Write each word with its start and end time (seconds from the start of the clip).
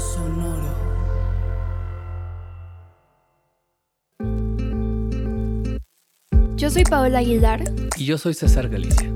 Sonoro. 0.00 0.90
Yo 6.56 6.70
soy 6.70 6.84
Paola 6.84 7.20
Aguilar 7.20 7.64
Y 7.96 8.04
yo 8.04 8.18
soy 8.18 8.34
César 8.34 8.68
Galicia, 8.68 9.10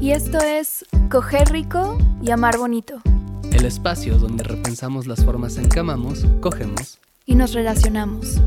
y 0.00 0.12
esto 0.12 0.38
es 0.38 0.84
Coger 1.10 1.48
Rico 1.50 1.98
y 2.22 2.30
Amar 2.30 2.56
Bonito 2.56 3.02
el 3.56 3.64
espacio 3.64 4.18
donde 4.18 4.44
repensamos 4.44 5.06
las 5.06 5.24
formas 5.24 5.56
en 5.56 5.68
que 5.70 5.80
amamos, 5.80 6.26
cogemos 6.40 6.98
y 7.24 7.34
nos 7.34 7.54
relacionamos. 7.54 8.38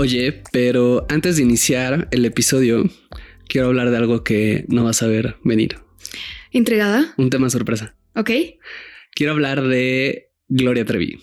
Oye, 0.00 0.42
pero 0.50 1.04
antes 1.10 1.36
de 1.36 1.42
iniciar 1.42 2.08
el 2.10 2.24
episodio, 2.24 2.88
quiero 3.46 3.66
hablar 3.66 3.90
de 3.90 3.98
algo 3.98 4.24
que 4.24 4.64
no 4.68 4.82
vas 4.82 5.02
a 5.02 5.06
ver 5.06 5.36
venir. 5.44 5.76
¿Entregada? 6.52 7.12
Un 7.18 7.28
tema 7.28 7.50
sorpresa. 7.50 7.94
Ok. 8.14 8.30
Quiero 9.14 9.34
hablar 9.34 9.60
de 9.60 10.30
Gloria 10.48 10.86
Trevi. 10.86 11.20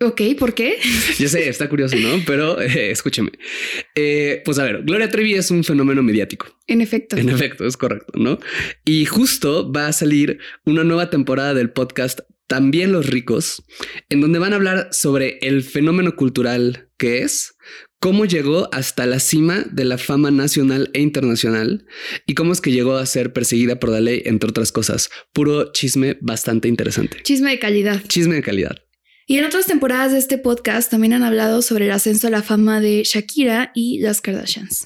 Ok, 0.00 0.22
¿por 0.38 0.54
qué? 0.54 0.78
Ya 1.18 1.28
sé, 1.28 1.46
está 1.46 1.68
curioso, 1.68 1.96
¿no? 1.98 2.22
Pero 2.26 2.58
eh, 2.58 2.90
escúcheme. 2.90 3.32
Eh, 3.94 4.40
pues 4.46 4.58
a 4.58 4.64
ver, 4.64 4.84
Gloria 4.84 5.10
Trevi 5.10 5.34
es 5.34 5.50
un 5.50 5.62
fenómeno 5.62 6.02
mediático. 6.02 6.46
En 6.66 6.80
efecto. 6.80 7.18
En 7.18 7.28
efecto, 7.28 7.66
es 7.66 7.76
correcto, 7.76 8.14
¿no? 8.18 8.38
Y 8.86 9.04
justo 9.04 9.70
va 9.70 9.88
a 9.88 9.92
salir 9.92 10.38
una 10.64 10.84
nueva 10.84 11.10
temporada 11.10 11.52
del 11.52 11.68
podcast 11.68 12.20
También 12.46 12.92
los 12.92 13.08
ricos, 13.08 13.62
en 14.08 14.22
donde 14.22 14.38
van 14.38 14.54
a 14.54 14.56
hablar 14.56 14.88
sobre 14.90 15.36
el 15.42 15.62
fenómeno 15.62 16.16
cultural 16.16 16.86
que 16.96 17.22
es, 17.22 17.56
cómo 18.00 18.24
llegó 18.24 18.68
hasta 18.72 19.06
la 19.06 19.20
cima 19.20 19.64
de 19.70 19.84
la 19.84 19.98
fama 19.98 20.30
nacional 20.30 20.90
e 20.92 21.00
internacional 21.00 21.86
y 22.26 22.34
cómo 22.34 22.52
es 22.52 22.60
que 22.60 22.72
llegó 22.72 22.96
a 22.96 23.06
ser 23.06 23.32
perseguida 23.32 23.78
por 23.78 23.90
la 23.90 24.00
ley, 24.00 24.22
entre 24.24 24.50
otras 24.50 24.72
cosas. 24.72 25.10
Puro 25.32 25.72
chisme 25.72 26.18
bastante 26.20 26.68
interesante. 26.68 27.22
Chisme 27.22 27.50
de 27.50 27.58
calidad. 27.58 28.02
Chisme 28.06 28.36
de 28.36 28.42
calidad. 28.42 28.76
Y 29.26 29.38
en 29.38 29.44
otras 29.44 29.66
temporadas 29.66 30.12
de 30.12 30.18
este 30.18 30.38
podcast 30.38 30.90
también 30.90 31.12
han 31.12 31.24
hablado 31.24 31.60
sobre 31.60 31.86
el 31.86 31.90
ascenso 31.90 32.28
a 32.28 32.30
la 32.30 32.42
fama 32.42 32.80
de 32.80 33.02
Shakira 33.04 33.72
y 33.74 33.98
las 33.98 34.20
Kardashians. 34.20 34.84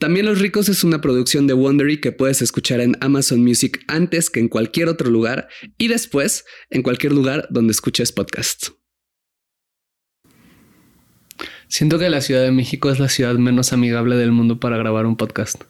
También 0.00 0.24
Los 0.24 0.40
Ricos 0.40 0.68
es 0.70 0.82
una 0.82 1.02
producción 1.02 1.46
de 1.46 1.52
Wondery 1.52 2.00
que 2.00 2.10
puedes 2.10 2.40
escuchar 2.40 2.80
en 2.80 2.96
Amazon 3.00 3.44
Music 3.44 3.84
antes 3.86 4.30
que 4.30 4.40
en 4.40 4.48
cualquier 4.48 4.88
otro 4.88 5.10
lugar 5.10 5.48
y 5.76 5.88
después 5.88 6.46
en 6.70 6.82
cualquier 6.82 7.12
lugar 7.12 7.46
donde 7.50 7.72
escuches 7.72 8.10
podcasts. 8.10 8.72
Siento 11.70 12.00
que 12.00 12.10
la 12.10 12.20
Ciudad 12.20 12.42
de 12.42 12.50
México 12.50 12.90
es 12.90 12.98
la 12.98 13.08
ciudad 13.08 13.36
menos 13.36 13.72
amigable 13.72 14.16
del 14.16 14.32
mundo 14.32 14.58
para 14.58 14.76
grabar 14.76 15.06
un 15.06 15.14
podcast. 15.14 15.62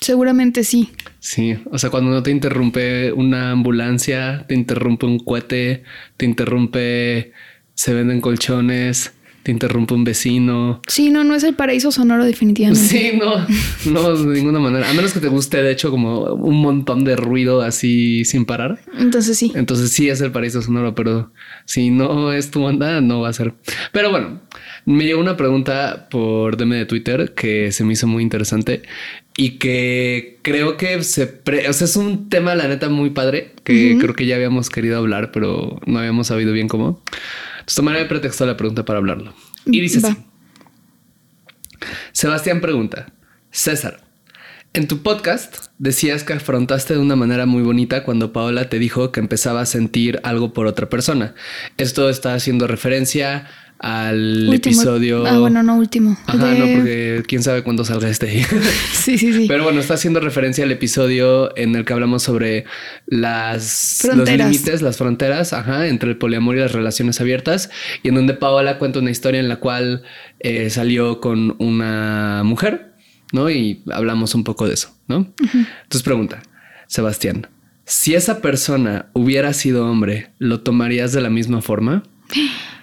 Seguramente 0.00 0.64
sí. 0.64 0.90
Sí, 1.20 1.58
o 1.70 1.78
sea, 1.78 1.90
cuando 1.90 2.10
no 2.10 2.22
te 2.22 2.30
interrumpe 2.30 3.12
una 3.12 3.50
ambulancia, 3.50 4.46
te 4.48 4.54
interrumpe 4.54 5.04
un 5.04 5.18
cohete, 5.18 5.84
te 6.16 6.24
interrumpe, 6.24 7.32
se 7.74 7.92
venden 7.92 8.22
colchones, 8.22 9.12
te 9.44 9.52
interrumpe 9.52 9.94
un 9.94 10.02
vecino. 10.02 10.80
Sí, 10.88 11.10
no, 11.10 11.22
no 11.22 11.34
es 11.36 11.44
el 11.44 11.54
paraíso 11.54 11.92
sonoro 11.92 12.24
definitivamente. 12.24 12.82
Sí, 12.88 13.12
no, 13.16 13.46
no, 13.92 14.16
de 14.16 14.34
ninguna 14.40 14.58
manera. 14.58 14.90
A 14.90 14.94
menos 14.94 15.12
que 15.12 15.20
te 15.20 15.28
guste, 15.28 15.62
de 15.62 15.70
hecho, 15.70 15.90
como 15.90 16.22
un 16.34 16.60
montón 16.60 17.04
de 17.04 17.14
ruido 17.14 17.60
así 17.62 18.24
sin 18.24 18.44
parar. 18.46 18.80
Entonces 18.98 19.38
sí. 19.38 19.52
Entonces 19.54 19.90
sí 19.92 20.08
es 20.08 20.20
el 20.22 20.32
paraíso 20.32 20.62
sonoro, 20.62 20.94
pero 20.94 21.30
si 21.66 21.90
no 21.90 22.32
es 22.32 22.50
tu 22.50 22.64
onda, 22.64 23.00
no 23.00 23.20
va 23.20 23.28
a 23.28 23.32
ser. 23.32 23.54
Pero 23.92 24.10
bueno, 24.10 24.40
me 24.86 25.04
llegó 25.04 25.20
una 25.20 25.36
pregunta 25.36 26.08
por 26.10 26.56
DM 26.56 26.70
de 26.76 26.86
Twitter 26.86 27.34
que 27.34 27.70
se 27.70 27.84
me 27.84 27.92
hizo 27.92 28.06
muy 28.06 28.22
interesante 28.22 28.82
y 29.36 29.58
que 29.58 30.38
creo 30.42 30.76
que 30.76 31.02
se... 31.02 31.26
pre- 31.26 31.68
o 31.68 31.72
sea, 31.72 31.84
es 31.86 31.96
un 31.96 32.28
tema, 32.28 32.54
la 32.54 32.66
neta, 32.68 32.88
muy 32.88 33.10
padre 33.10 33.52
que 33.64 33.96
creo 34.00 34.14
que 34.14 34.26
ya 34.26 34.36
habíamos 34.36 34.70
querido 34.70 34.96
hablar, 34.98 35.32
pero 35.32 35.80
no 35.86 35.98
habíamos 35.98 36.28
sabido 36.28 36.52
bien 36.52 36.68
cómo. 36.68 37.02
Entonces 37.64 37.76
tomaré 37.76 38.00
de 38.00 38.04
pretexto 38.04 38.44
la 38.44 38.58
pregunta 38.58 38.84
para 38.84 38.98
hablarlo. 38.98 39.32
Y 39.64 39.80
dice 39.80 40.00
Va. 40.00 40.10
así. 40.10 40.18
Sebastián 42.12 42.60
pregunta, 42.60 43.06
César, 43.50 44.02
en 44.74 44.86
tu 44.86 45.02
podcast 45.02 45.68
decías 45.78 46.24
que 46.24 46.34
afrontaste 46.34 46.92
de 46.92 47.00
una 47.00 47.16
manera 47.16 47.46
muy 47.46 47.62
bonita 47.62 48.04
cuando 48.04 48.34
Paola 48.34 48.68
te 48.68 48.78
dijo 48.78 49.12
que 49.12 49.20
empezaba 49.20 49.62
a 49.62 49.66
sentir 49.66 50.20
algo 50.24 50.52
por 50.52 50.66
otra 50.66 50.90
persona. 50.90 51.34
Esto 51.78 52.10
está 52.10 52.34
haciendo 52.34 52.66
referencia 52.66 53.46
al 53.86 54.48
Último- 54.48 54.54
episodio... 54.80 55.26
Ah, 55.26 55.38
bueno, 55.38 55.62
no 55.62 55.76
último. 55.76 56.16
Ajá, 56.26 56.46
De- 56.46 56.58
no, 56.58 56.64
porque 56.78 57.22
quién 57.28 57.42
sabe 57.42 57.62
cuándo 57.62 57.84
salga 57.84 58.08
este 58.08 58.30
ahí. 58.30 58.42
Sí, 58.94 59.18
sí, 59.18 59.32
sí. 59.34 59.44
Pero 59.46 59.64
bueno, 59.64 59.78
está 59.80 59.92
haciendo 59.94 60.20
referencia 60.20 60.64
al 60.64 60.72
episodio 60.72 61.54
en 61.58 61.74
el 61.74 61.84
que 61.84 61.92
hablamos 61.92 62.22
sobre 62.22 62.64
las 63.06 64.00
los 64.04 64.14
Fronteras. 64.14 64.50
límites, 64.50 64.80
las 64.80 64.96
fronteras, 64.96 65.52
ajá, 65.52 65.86
entre 65.88 66.08
el 66.10 66.16
poliamor 66.16 66.56
y 66.56 66.60
las 66.60 66.72
relaciones 66.72 67.20
abiertas, 67.20 67.68
y 68.02 68.08
en 68.08 68.14
donde 68.14 68.32
Paola 68.34 68.78
cuenta 68.78 69.00
una 69.00 69.10
historia 69.10 69.40
en 69.40 69.48
la 69.50 69.56
cual 69.56 70.02
eh, 70.40 70.70
salió 70.70 71.20
con 71.20 71.54
una 71.58 72.42
mujer, 72.44 72.94
¿no? 73.32 73.50
Y 73.50 73.82
hablamos 73.92 74.34
un 74.34 74.44
poco 74.44 74.66
de 74.66 74.74
eso, 74.74 74.96
¿no? 75.08 75.32
Entonces 75.42 76.02
pregunta, 76.02 76.42
Sebastián, 76.86 77.48
si 77.84 78.14
esa 78.14 78.40
persona 78.40 79.10
hubiera 79.12 79.52
sido 79.52 79.86
hombre, 79.86 80.30
¿lo 80.38 80.60
tomarías 80.60 81.12
de 81.12 81.20
la 81.20 81.28
misma 81.28 81.60
forma? 81.60 82.02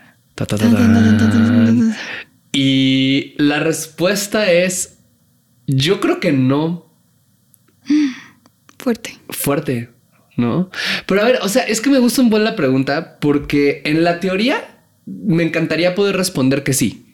Ta, 0.46 0.58
ta, 0.58 0.70
ta. 0.70 1.98
Y 2.52 3.34
la 3.38 3.60
respuesta 3.60 4.52
es, 4.52 5.00
yo 5.68 6.00
creo 6.00 6.20
que 6.20 6.32
no 6.32 6.92
Fuerte. 8.78 9.18
fuerte, 9.30 9.90
¿no? 10.38 10.70
Pero 11.06 11.22
a 11.22 11.26
ver, 11.26 11.40
o 11.42 11.50
sea, 11.50 11.64
es 11.64 11.82
que 11.82 11.90
me 11.90 12.00
gusta 12.00 12.22
un 12.22 12.30
buen 12.30 12.44
la 12.44 12.56
pregunta 12.56 13.20
porque 13.20 13.82
en 13.86 14.04
la 14.04 14.20
teoría 14.20 14.80
me 15.06 15.44
encantaría 15.44 15.96
poder 15.96 16.18
responder 16.18 16.64
que 16.64 16.74
sí, 16.74 17.11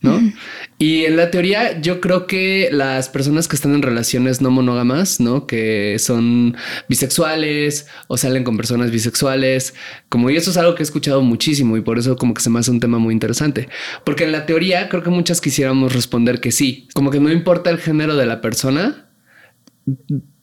¿no? 0.00 0.20
Y 0.80 1.06
en 1.06 1.16
la 1.16 1.32
teoría 1.32 1.80
yo 1.80 2.00
creo 2.00 2.28
que 2.28 2.68
las 2.70 3.08
personas 3.08 3.48
que 3.48 3.56
están 3.56 3.74
en 3.74 3.82
relaciones 3.82 4.40
no 4.40 4.52
monógamas, 4.52 5.18
¿no? 5.18 5.44
Que 5.48 5.96
son 5.98 6.56
bisexuales 6.88 7.88
o 8.06 8.16
salen 8.16 8.44
con 8.44 8.56
personas 8.56 8.92
bisexuales, 8.92 9.74
como 10.08 10.30
y 10.30 10.36
eso 10.36 10.52
es 10.52 10.56
algo 10.56 10.76
que 10.76 10.82
he 10.82 10.84
escuchado 10.84 11.20
muchísimo 11.22 11.76
y 11.76 11.80
por 11.80 11.98
eso 11.98 12.14
como 12.16 12.32
que 12.32 12.42
se 12.42 12.48
me 12.48 12.60
hace 12.60 12.70
un 12.70 12.78
tema 12.78 12.98
muy 12.98 13.12
interesante, 13.12 13.68
porque 14.04 14.22
en 14.22 14.30
la 14.30 14.46
teoría 14.46 14.88
creo 14.88 15.02
que 15.02 15.10
muchas 15.10 15.40
quisiéramos 15.40 15.92
responder 15.92 16.40
que 16.40 16.52
sí, 16.52 16.86
como 16.94 17.10
que 17.10 17.18
no 17.18 17.32
importa 17.32 17.70
el 17.70 17.78
género 17.78 18.14
de 18.14 18.26
la 18.26 18.40
persona, 18.40 19.10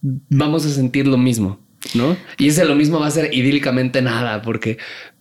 vamos 0.02 0.66
a 0.66 0.70
sentir 0.70 1.08
lo 1.08 1.18
mismo, 1.18 1.66
¿no? 1.94 2.18
Y 2.38 2.50
ese 2.50 2.66
lo 2.66 2.76
mismo 2.76 3.00
va 3.00 3.08
a 3.08 3.12
ser 3.12 3.34
idílicamente 3.34 4.02
nada, 4.02 4.42
porque, 4.42 4.78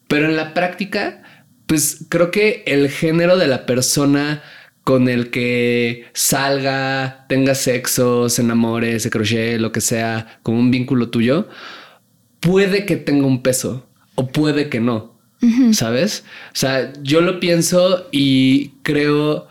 pero 0.09 0.28
en 0.28 0.37
la 0.37 0.55
práctica, 0.55 1.23
pues 1.67 2.07
creo 2.09 2.31
que 2.31 2.63
el 2.67 2.89
género 2.91 3.37
de 3.37 3.47
la 3.47 3.67
persona 3.67 4.43
con 4.83 5.09
el 5.09 5.31
que 5.31 6.05
salga, 6.13 7.25
tenga 7.29 7.55
sexo, 7.55 8.29
se 8.29 8.43
enamore, 8.43 9.01
se 9.01 9.11
crochet, 9.11 9.59
lo 9.59 9.73
que 9.73 9.81
sea, 9.81 10.39
como 10.43 10.59
un 10.59 10.71
vínculo 10.71 11.09
tuyo, 11.09 11.49
puede 12.41 12.85
que 12.85 12.97
tenga 12.97 13.27
un 13.27 13.43
peso 13.43 13.89
o 14.15 14.29
puede 14.29 14.69
que 14.69 14.81
no, 14.81 15.19
¿sabes? 15.73 16.25
O 16.49 16.57
sea, 16.57 16.93
yo 17.03 17.23
lo 17.23 17.41
pienso 17.41 18.09
y 18.13 18.73
creo, 18.83 19.49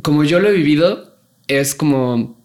como 0.00 0.24
yo 0.24 0.40
lo 0.40 0.48
he 0.48 0.52
vivido, 0.52 1.18
es 1.48 1.74
como 1.74 2.42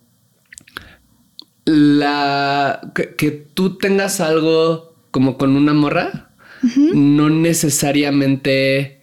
la 1.64 2.92
que, 2.94 3.16
que 3.16 3.32
tú 3.32 3.78
tengas 3.78 4.20
algo 4.20 4.96
como 5.12 5.38
con 5.38 5.56
una 5.56 5.74
morra, 5.74 6.32
no 6.94 7.30
necesariamente. 7.30 8.97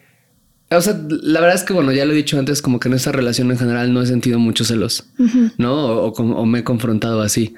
O 0.76 0.82
sea, 0.82 0.98
la 1.08 1.40
verdad 1.40 1.56
es 1.56 1.64
que, 1.64 1.72
bueno, 1.72 1.92
ya 1.92 2.04
lo 2.04 2.12
he 2.12 2.16
dicho 2.16 2.38
antes, 2.38 2.62
como 2.62 2.78
que 2.80 2.88
en 2.88 2.94
esta 2.94 3.12
relación 3.12 3.50
en 3.50 3.58
general 3.58 3.92
no 3.92 4.02
he 4.02 4.06
sentido 4.06 4.38
muchos 4.38 4.68
celos, 4.68 5.04
¿no? 5.58 5.74
O, 5.74 6.06
o 6.06 6.12
como- 6.12 6.36
o 6.36 6.46
me 6.46 6.60
he 6.60 6.64
confrontado 6.64 7.20
así. 7.22 7.54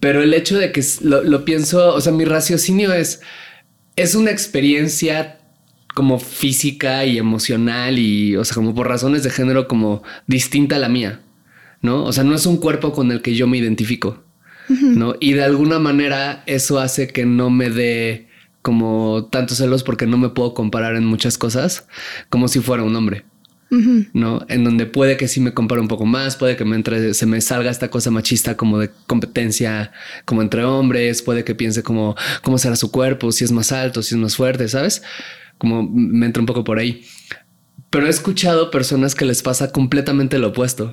Pero 0.00 0.22
el 0.22 0.34
hecho 0.34 0.58
de 0.58 0.72
que 0.72 0.82
lo 1.02 1.44
pienso, 1.44 1.94
o 1.94 2.00
sea, 2.00 2.12
mi 2.12 2.24
raciocinio 2.24 2.92
es, 2.92 3.20
es 3.96 4.14
una 4.14 4.30
experiencia 4.30 5.38
como 5.94 6.18
física 6.18 7.04
y 7.04 7.18
emocional 7.18 7.98
y, 7.98 8.34
o 8.36 8.44
sea, 8.44 8.54
como 8.54 8.74
por 8.74 8.88
razones 8.88 9.22
de 9.22 9.30
género 9.30 9.68
como 9.68 10.02
distinta 10.26 10.76
a 10.76 10.78
la 10.78 10.88
mía, 10.88 11.20
¿no? 11.82 12.04
O 12.04 12.12
sea, 12.12 12.24
no 12.24 12.34
es 12.34 12.46
un 12.46 12.56
cuerpo 12.56 12.92
con 12.92 13.12
el 13.12 13.20
que 13.22 13.34
yo 13.34 13.46
me 13.46 13.58
identifico, 13.58 14.24
¿no? 14.68 15.14
Y 15.20 15.34
de 15.34 15.44
alguna 15.44 15.78
manera 15.78 16.42
eso 16.46 16.78
hace 16.80 17.08
que 17.08 17.26
no 17.26 17.50
me 17.50 17.68
dé 17.70 18.28
como 18.62 19.28
tantos 19.30 19.58
celos 19.58 19.82
porque 19.82 20.06
no 20.06 20.16
me 20.16 20.30
puedo 20.30 20.54
comparar 20.54 20.96
en 20.96 21.04
muchas 21.04 21.36
cosas 21.36 21.86
como 22.30 22.48
si 22.48 22.60
fuera 22.60 22.84
un 22.84 22.96
hombre. 22.96 23.24
¿no? 24.12 24.44
En 24.50 24.64
donde 24.64 24.84
puede 24.84 25.16
que 25.16 25.28
sí 25.28 25.40
me 25.40 25.54
compare 25.54 25.80
un 25.80 25.88
poco 25.88 26.04
más, 26.04 26.36
puede 26.36 26.56
que 26.56 26.64
me 26.66 26.76
entre, 26.76 27.14
se 27.14 27.24
me 27.24 27.40
salga 27.40 27.70
esta 27.70 27.88
cosa 27.88 28.10
machista 28.10 28.54
como 28.54 28.78
de 28.78 28.90
competencia, 29.06 29.92
como 30.26 30.42
entre 30.42 30.64
hombres, 30.64 31.22
puede 31.22 31.42
que 31.42 31.54
piense 31.54 31.82
como 31.82 32.14
cómo 32.42 32.58
será 32.58 32.76
su 32.76 32.90
cuerpo, 32.90 33.32
si 33.32 33.44
es 33.44 33.52
más 33.52 33.72
alto, 33.72 34.02
si 34.02 34.14
es 34.14 34.20
más 34.20 34.36
fuerte, 34.36 34.68
¿sabes? 34.68 35.02
Como 35.56 35.88
me 35.90 36.26
entra 36.26 36.42
un 36.42 36.46
poco 36.46 36.64
por 36.64 36.78
ahí. 36.78 37.06
Pero 37.88 38.06
he 38.06 38.10
escuchado 38.10 38.70
personas 38.70 39.14
que 39.14 39.24
les 39.24 39.42
pasa 39.42 39.72
completamente 39.72 40.38
lo 40.38 40.48
opuesto. 40.48 40.92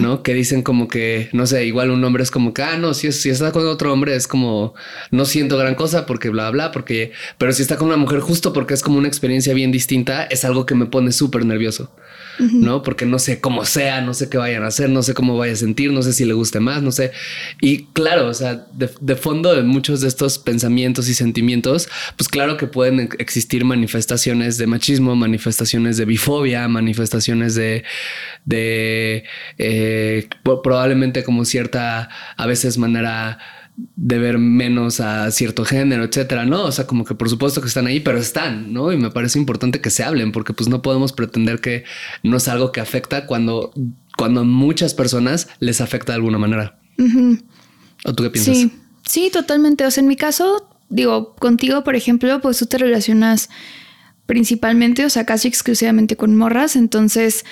¿No? 0.00 0.22
Que 0.22 0.34
dicen 0.34 0.62
como 0.62 0.88
que, 0.88 1.28
no 1.32 1.46
sé, 1.46 1.64
igual 1.66 1.90
un 1.90 2.04
hombre 2.04 2.22
es 2.22 2.30
como 2.30 2.52
que, 2.52 2.62
ah, 2.62 2.76
no, 2.76 2.94
si, 2.94 3.10
si 3.12 3.30
está 3.30 3.52
con 3.52 3.66
otro 3.66 3.92
hombre 3.92 4.14
es 4.14 4.28
como, 4.28 4.74
no 5.10 5.24
siento 5.24 5.56
gran 5.56 5.74
cosa 5.74 6.06
porque 6.06 6.28
bla, 6.28 6.50
bla, 6.50 6.72
porque, 6.72 7.12
pero 7.38 7.52
si 7.52 7.62
está 7.62 7.76
con 7.76 7.88
una 7.88 7.96
mujer 7.96 8.20
justo 8.20 8.52
porque 8.52 8.74
es 8.74 8.82
como 8.82 8.98
una 8.98 9.08
experiencia 9.08 9.54
bien 9.54 9.72
distinta, 9.72 10.24
es 10.24 10.44
algo 10.44 10.66
que 10.66 10.74
me 10.74 10.86
pone 10.86 11.12
súper 11.12 11.44
nervioso. 11.44 11.90
¿no? 12.38 12.82
Porque 12.82 13.06
no 13.06 13.18
sé 13.18 13.40
cómo 13.40 13.64
sea, 13.64 14.00
no 14.00 14.14
sé 14.14 14.28
qué 14.28 14.38
vayan 14.38 14.64
a 14.64 14.68
hacer, 14.68 14.88
no 14.90 15.02
sé 15.02 15.14
cómo 15.14 15.36
vaya 15.36 15.52
a 15.52 15.56
sentir, 15.56 15.92
no 15.92 16.02
sé 16.02 16.12
si 16.12 16.24
le 16.24 16.32
guste 16.32 16.60
más, 16.60 16.82
no 16.82 16.90
sé. 16.90 17.12
Y 17.60 17.84
claro, 17.92 18.28
o 18.28 18.34
sea, 18.34 18.66
de, 18.72 19.16
fondo 19.16 19.54
de 19.54 19.62
muchos 19.62 20.00
de 20.00 20.08
estos 20.08 20.38
pensamientos 20.38 21.08
y 21.08 21.14
sentimientos, 21.14 21.88
pues 22.16 22.28
claro 22.28 22.56
que 22.56 22.66
pueden 22.66 23.10
existir 23.18 23.64
manifestaciones 23.64 24.58
de 24.58 24.66
machismo, 24.66 25.14
manifestaciones 25.14 25.96
de 25.96 26.04
bifobia, 26.04 26.66
manifestaciones 26.68 27.54
de, 27.54 27.84
de 28.44 29.24
eh, 29.64 30.28
probablemente 30.42 31.22
como 31.22 31.44
cierta, 31.44 32.08
a 32.36 32.46
veces 32.46 32.78
manera 32.78 33.38
de 33.76 34.18
ver 34.18 34.38
menos 34.38 34.98
a 34.98 35.30
cierto 35.30 35.64
género, 35.64 36.02
etcétera, 36.02 36.44
¿no? 36.44 36.64
O 36.64 36.72
sea, 36.72 36.86
como 36.86 37.04
que 37.04 37.14
por 37.14 37.30
supuesto 37.30 37.60
que 37.60 37.68
están 37.68 37.86
ahí, 37.86 38.00
pero 38.00 38.18
están, 38.18 38.72
¿no? 38.72 38.92
Y 38.92 38.96
me 38.96 39.10
parece 39.10 39.38
importante 39.38 39.80
que 39.80 39.90
se 39.90 40.02
hablen, 40.02 40.32
porque 40.32 40.52
pues 40.52 40.68
no 40.68 40.82
podemos 40.82 41.12
pretender 41.12 41.60
que 41.60 41.84
no 42.24 42.38
es 42.38 42.48
algo 42.48 42.72
que 42.72 42.80
afecta 42.80 43.26
cuando, 43.26 43.72
cuando 44.16 44.40
a 44.40 44.44
muchas 44.44 44.94
personas 44.94 45.48
les 45.60 45.80
afecta 45.80 46.12
de 46.12 46.16
alguna 46.16 46.38
manera. 46.38 46.80
¿O 48.04 48.12
tú 48.14 48.24
qué 48.24 48.30
piensas? 48.30 48.56
Sí, 48.56 48.72
sí, 49.06 49.30
totalmente. 49.32 49.86
O 49.86 49.90
sea, 49.92 50.02
en 50.02 50.08
mi 50.08 50.16
caso, 50.16 50.68
digo, 50.88 51.36
contigo, 51.36 51.84
por 51.84 51.94
ejemplo, 51.94 52.40
pues 52.40 52.58
tú 52.58 52.66
te 52.66 52.78
relacionas 52.78 53.48
principalmente, 54.26 55.04
o 55.04 55.10
sea, 55.10 55.24
casi 55.24 55.46
exclusivamente 55.46 56.16
con 56.16 56.36
morras, 56.36 56.74
entonces 56.74 57.44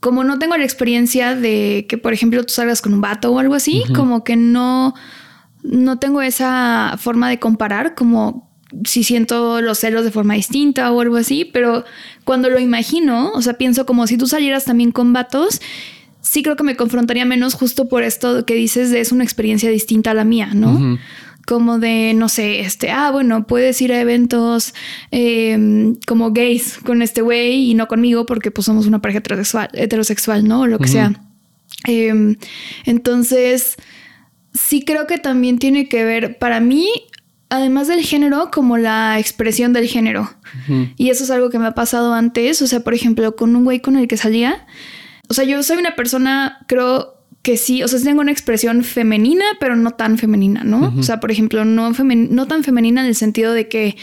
como 0.00 0.24
no 0.24 0.38
tengo 0.38 0.56
la 0.56 0.64
experiencia 0.64 1.36
de 1.36 1.86
que, 1.88 1.98
por 1.98 2.12
ejemplo, 2.12 2.42
tú 2.42 2.52
salgas 2.52 2.80
con 2.80 2.94
un 2.94 3.00
vato 3.02 3.30
o 3.30 3.38
algo 3.38 3.54
así, 3.54 3.84
como 3.94 4.24
que 4.24 4.34
no, 4.34 4.94
no 5.62 5.98
tengo 5.98 6.22
esa 6.22 6.96
forma 6.98 7.28
de 7.28 7.38
comparar 7.38 7.94
como 7.94 8.50
si 8.84 9.04
siento 9.04 9.60
los 9.60 9.78
celos 9.78 10.04
de 10.04 10.10
forma 10.10 10.34
distinta 10.34 10.90
o 10.92 11.00
algo 11.00 11.16
así, 11.16 11.44
pero 11.44 11.84
cuando 12.24 12.48
lo 12.48 12.58
imagino, 12.58 13.30
o 13.32 13.42
sea, 13.42 13.54
pienso 13.54 13.84
como 13.84 14.06
si 14.06 14.16
tú 14.16 14.26
salieras 14.26 14.64
también 14.64 14.92
con 14.92 15.12
vatos, 15.12 15.60
sí 16.20 16.42
creo 16.42 16.56
que 16.56 16.62
me 16.62 16.76
confrontaría 16.76 17.24
menos 17.24 17.54
justo 17.54 17.88
por 17.88 18.02
esto 18.02 18.46
que 18.46 18.54
dices 18.54 18.90
de 18.90 19.00
es 19.00 19.12
una 19.12 19.24
experiencia 19.24 19.70
distinta 19.70 20.12
a 20.12 20.14
la 20.14 20.24
mía, 20.24 20.50
¿no? 20.54 20.98
Como 21.50 21.80
de, 21.80 22.14
no 22.14 22.28
sé, 22.28 22.60
este, 22.60 22.92
ah, 22.92 23.10
bueno, 23.10 23.44
puedes 23.44 23.82
ir 23.82 23.92
a 23.92 24.00
eventos 24.00 24.72
em, 25.10 25.96
como 26.06 26.30
gays 26.30 26.78
con 26.78 27.02
este 27.02 27.22
güey 27.22 27.68
y 27.68 27.74
no 27.74 27.88
conmigo 27.88 28.24
porque 28.24 28.52
pues 28.52 28.66
somos 28.66 28.86
una 28.86 29.02
pareja 29.02 29.18
heterosexual, 29.18 29.68
heterosexual 29.72 30.46
¿no? 30.46 30.60
O 30.60 30.66
lo 30.68 30.78
que 30.78 30.86
sea. 30.86 31.12
Em, 31.88 32.36
entonces 32.86 33.74
sí 34.54 34.84
creo 34.84 35.08
que 35.08 35.18
también 35.18 35.58
tiene 35.58 35.88
que 35.88 36.04
ver, 36.04 36.38
para 36.38 36.60
mí, 36.60 36.88
además 37.48 37.88
del 37.88 38.02
género, 38.02 38.52
como 38.52 38.78
la 38.78 39.18
expresión 39.18 39.72
del 39.72 39.88
género. 39.88 40.32
Y 40.96 41.10
eso 41.10 41.24
es 41.24 41.32
algo 41.32 41.50
que 41.50 41.58
me 41.58 41.66
ha 41.66 41.74
pasado 41.74 42.14
antes. 42.14 42.62
O 42.62 42.68
sea, 42.68 42.84
por 42.84 42.94
ejemplo, 42.94 43.34
con 43.34 43.56
un 43.56 43.64
güey 43.64 43.80
con 43.80 43.96
el 43.96 44.06
que 44.06 44.16
salía. 44.16 44.68
O 45.28 45.34
sea, 45.34 45.42
yo 45.42 45.60
soy 45.64 45.78
una 45.78 45.96
persona, 45.96 46.64
creo 46.68 47.19
que 47.42 47.56
sí, 47.56 47.82
o 47.82 47.88
sea, 47.88 48.00
tengo 48.00 48.20
una 48.20 48.32
expresión 48.32 48.84
femenina, 48.84 49.44
pero 49.58 49.74
no 49.76 49.92
tan 49.92 50.18
femenina, 50.18 50.62
¿no? 50.62 50.94
O 50.98 51.02
sea, 51.02 51.20
por 51.20 51.30
ejemplo, 51.30 51.64
no, 51.64 51.90
no 51.90 52.46
tan 52.46 52.64
femenina 52.64 53.00
en 53.00 53.06
el 53.06 53.14
sentido 53.14 53.54
de 53.54 53.66
que, 53.66 53.96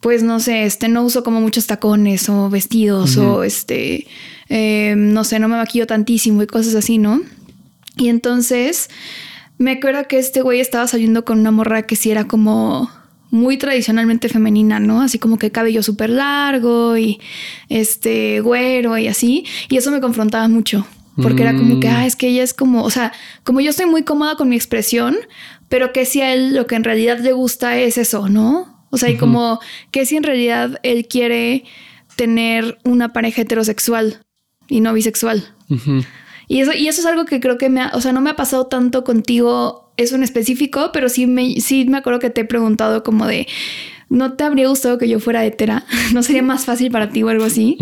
pues, 0.00 0.22
no 0.22 0.38
sé, 0.38 0.62
este, 0.62 0.88
no 0.88 1.02
uso 1.02 1.24
como 1.24 1.40
muchos 1.40 1.66
tacones 1.66 2.28
o 2.28 2.48
vestidos 2.50 3.16
o 3.16 3.42
este, 3.42 4.06
eh, 4.48 4.94
no 4.96 5.24
sé, 5.24 5.40
no 5.40 5.48
me 5.48 5.56
maquillo 5.56 5.88
tantísimo 5.88 6.42
y 6.42 6.46
cosas 6.46 6.76
así, 6.76 6.98
¿no? 6.98 7.20
Y 7.96 8.08
entonces, 8.08 8.90
me 9.58 9.72
acuerdo 9.72 10.06
que 10.06 10.18
este 10.18 10.40
güey 10.40 10.60
estaba 10.60 10.86
saliendo 10.86 11.24
con 11.24 11.40
una 11.40 11.50
morra 11.50 11.82
que 11.82 11.96
sí 11.96 12.12
era 12.12 12.28
como 12.28 12.88
muy 13.30 13.58
tradicionalmente 13.58 14.28
femenina, 14.28 14.78
¿no? 14.78 15.02
Así 15.02 15.18
como 15.18 15.36
que 15.36 15.50
cabello 15.50 15.82
súper 15.82 16.10
largo 16.10 16.96
y 16.96 17.20
este 17.68 18.40
güero 18.40 18.96
y 18.96 19.08
así. 19.08 19.44
Y 19.68 19.76
eso 19.76 19.90
me 19.90 20.00
confrontaba 20.00 20.46
mucho. 20.46 20.86
Porque 21.20 21.42
era 21.42 21.56
como 21.56 21.80
que, 21.80 21.88
mm. 21.88 21.94
ah, 21.94 22.06
es 22.06 22.14
que 22.14 22.28
ella 22.28 22.44
es 22.44 22.54
como, 22.54 22.84
o 22.84 22.90
sea, 22.90 23.12
como 23.42 23.60
yo 23.60 23.70
estoy 23.70 23.86
muy 23.86 24.04
cómoda 24.04 24.36
con 24.36 24.48
mi 24.48 24.56
expresión, 24.56 25.16
pero 25.68 25.92
que 25.92 26.04
si 26.04 26.20
a 26.20 26.32
él 26.32 26.54
lo 26.54 26.66
que 26.66 26.76
en 26.76 26.84
realidad 26.84 27.18
le 27.18 27.32
gusta 27.32 27.76
es 27.76 27.98
eso, 27.98 28.28
¿no? 28.28 28.86
O 28.90 28.96
sea, 28.96 29.10
y 29.10 29.16
como 29.16 29.60
que 29.90 30.06
si 30.06 30.16
en 30.16 30.22
realidad 30.22 30.78
él 30.82 31.06
quiere 31.08 31.64
tener 32.16 32.78
una 32.84 33.12
pareja 33.12 33.42
heterosexual 33.42 34.22
y 34.66 34.80
no 34.80 34.92
bisexual. 34.92 35.54
Y 36.48 36.60
eso, 36.60 36.72
y 36.72 36.88
eso 36.88 37.00
es 37.00 37.06
algo 37.06 37.24
que 37.26 37.40
creo 37.40 37.58
que 37.58 37.68
me 37.68 37.82
ha, 37.82 37.90
o 37.94 38.00
sea, 38.00 38.12
no 38.12 38.20
me 38.20 38.30
ha 38.30 38.36
pasado 38.36 38.66
tanto 38.66 39.04
contigo 39.04 39.92
eso 39.96 40.16
en 40.16 40.22
específico, 40.22 40.90
pero 40.92 41.08
sí 41.08 41.26
me, 41.26 41.60
sí 41.60 41.84
me 41.84 41.98
acuerdo 41.98 42.20
que 42.20 42.30
te 42.30 42.42
he 42.42 42.44
preguntado 42.44 43.02
como 43.02 43.26
de, 43.26 43.46
¿no 44.08 44.32
te 44.32 44.44
habría 44.44 44.68
gustado 44.68 44.96
que 44.96 45.08
yo 45.08 45.20
fuera 45.20 45.44
hetera? 45.44 45.84
¿No 46.14 46.22
sería 46.22 46.42
más 46.42 46.64
fácil 46.64 46.90
para 46.90 47.10
ti 47.10 47.22
o 47.22 47.28
algo 47.28 47.44
así? 47.44 47.76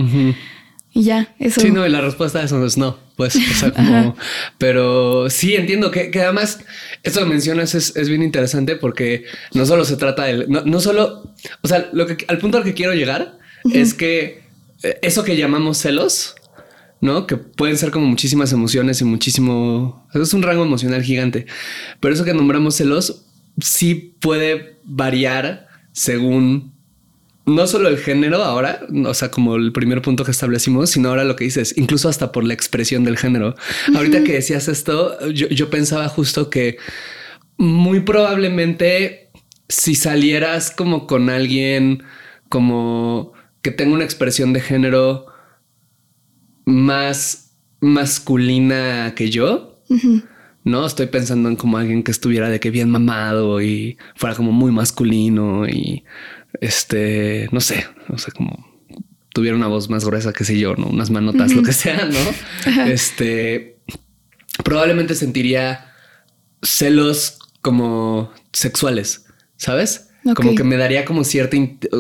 Y 0.93 1.03
ya, 1.03 1.35
eso. 1.39 1.61
Sí, 1.61 1.71
no, 1.71 1.87
y 1.87 1.91
la 1.91 2.01
respuesta 2.01 2.41
a 2.41 2.43
eso 2.43 2.65
es 2.65 2.77
no. 2.77 2.97
Pues, 3.17 3.35
o 3.37 3.55
sea, 3.55 3.71
como, 3.75 4.17
pero 4.59 5.31
sí 5.31 5.55
entiendo 5.55 5.91
que, 5.91 6.11
que, 6.11 6.21
además 6.21 6.61
esto 7.03 7.21
que 7.21 7.27
mencionas 7.27 7.75
es, 7.75 7.97
es, 7.97 8.09
bien 8.09 8.23
interesante 8.23 8.77
porque 8.77 9.25
no 9.55 9.65
solo 9.65 9.85
se 9.85 9.97
trata 9.97 10.25
de, 10.25 10.47
no, 10.47 10.63
no 10.63 10.81
solo, 10.81 11.33
o 11.63 11.69
sea, 11.69 11.89
lo 11.93 12.07
que 12.07 12.25
al 12.29 12.39
punto 12.39 12.59
al 12.59 12.65
que 12.65 12.75
quiero 12.75 12.93
llegar 12.93 13.39
es 13.73 13.95
que 13.95 14.45
eh, 14.83 14.99
eso 15.03 15.25
que 15.25 15.37
llamamos 15.37 15.79
celos, 15.79 16.35
¿no? 17.01 17.27
Que 17.27 17.37
pueden 17.37 17.77
ser 17.77 17.91
como 17.91 18.07
muchísimas 18.07 18.53
emociones 18.53 19.01
y 19.01 19.05
muchísimo... 19.05 20.07
Es 20.15 20.33
un 20.35 20.43
rango 20.43 20.65
emocional 20.65 21.03
gigante. 21.03 21.47
Pero 22.01 22.15
eso 22.15 22.25
que 22.25 22.35
nombramos 22.35 22.77
celos 22.77 23.25
sí 23.61 24.17
puede 24.21 24.79
variar 24.85 25.69
según 25.93 26.76
no 27.47 27.67
solo 27.69 27.89
el 27.89 27.99
género 27.99 28.43
ahora, 28.43 28.81
o 29.05 29.15
sea, 29.15 29.31
como 29.31 29.55
el 29.55 29.73
primer 29.73 30.03
punto 30.03 30.25
que 30.25 30.33
establecimos, 30.33 30.91
sino 30.91 31.09
ahora 31.09 31.25
lo 31.25 31.37
que 31.37 31.45
dices, 31.45 31.75
incluso 31.77 32.09
hasta 32.09 32.33
por 32.33 32.45
la 32.45 32.55
expresión 32.55 33.05
del 33.05 33.17
género. 33.17 33.55
Ahorita 33.95 34.25
que 34.25 34.35
decías 34.35 34.67
esto, 34.67 35.31
yo, 35.31 35.47
yo 35.49 35.71
pensaba 35.71 36.09
justo 36.09 36.51
que 36.51 36.79
muy 37.57 38.01
probablemente 38.01 39.31
si 39.69 39.95
salieras 39.95 40.71
como 40.71 41.07
con 41.07 41.31
alguien 41.31 42.03
como 42.49 43.33
que 43.63 43.71
tenga 43.71 43.95
una 43.95 44.05
expresión 44.05 44.53
de 44.53 44.61
género 44.61 45.27
más 46.65 47.53
masculina 47.81 49.15
que 49.15 49.31
yo. 49.31 49.81
No 50.65 50.85
estoy 50.85 51.07
pensando 51.07 51.49
en 51.49 51.55
como 51.55 51.79
alguien 51.79 52.03
que 52.03 52.11
estuviera 52.11 52.51
de 52.51 52.59
que 52.59 52.71
bien 52.71 52.91
mamado 52.91 53.63
y 53.63 53.99
fuera 54.17 54.35
como 54.35 54.51
muy 54.51 54.73
masculino 54.73 55.69
y 55.69 56.05
este, 56.61 57.49
no 57.53 57.61
sé, 57.61 57.87
o 58.09 58.19
sea, 58.19 58.33
como 58.35 58.67
tuviera 59.33 59.57
una 59.57 59.67
voz 59.67 59.91
más 59.91 60.05
gruesa 60.05 60.33
que 60.33 60.45
sé 60.45 60.59
yo, 60.59 60.75
no 60.77 60.87
unas 60.87 61.11
manotas, 61.11 61.53
lo 61.53 61.63
que 61.63 61.73
sea, 61.73 62.07
no? 62.07 62.85
este 62.87 63.77
probablemente 64.65 65.15
sentiría 65.15 65.93
celos 66.63 67.39
como 67.61 68.33
sexuales, 68.53 69.27
sabes? 69.57 70.09
Como 70.35 70.55
que 70.55 70.65
me 70.65 70.77
daría 70.77 71.05
como 71.05 71.23
cierto, 71.23 71.57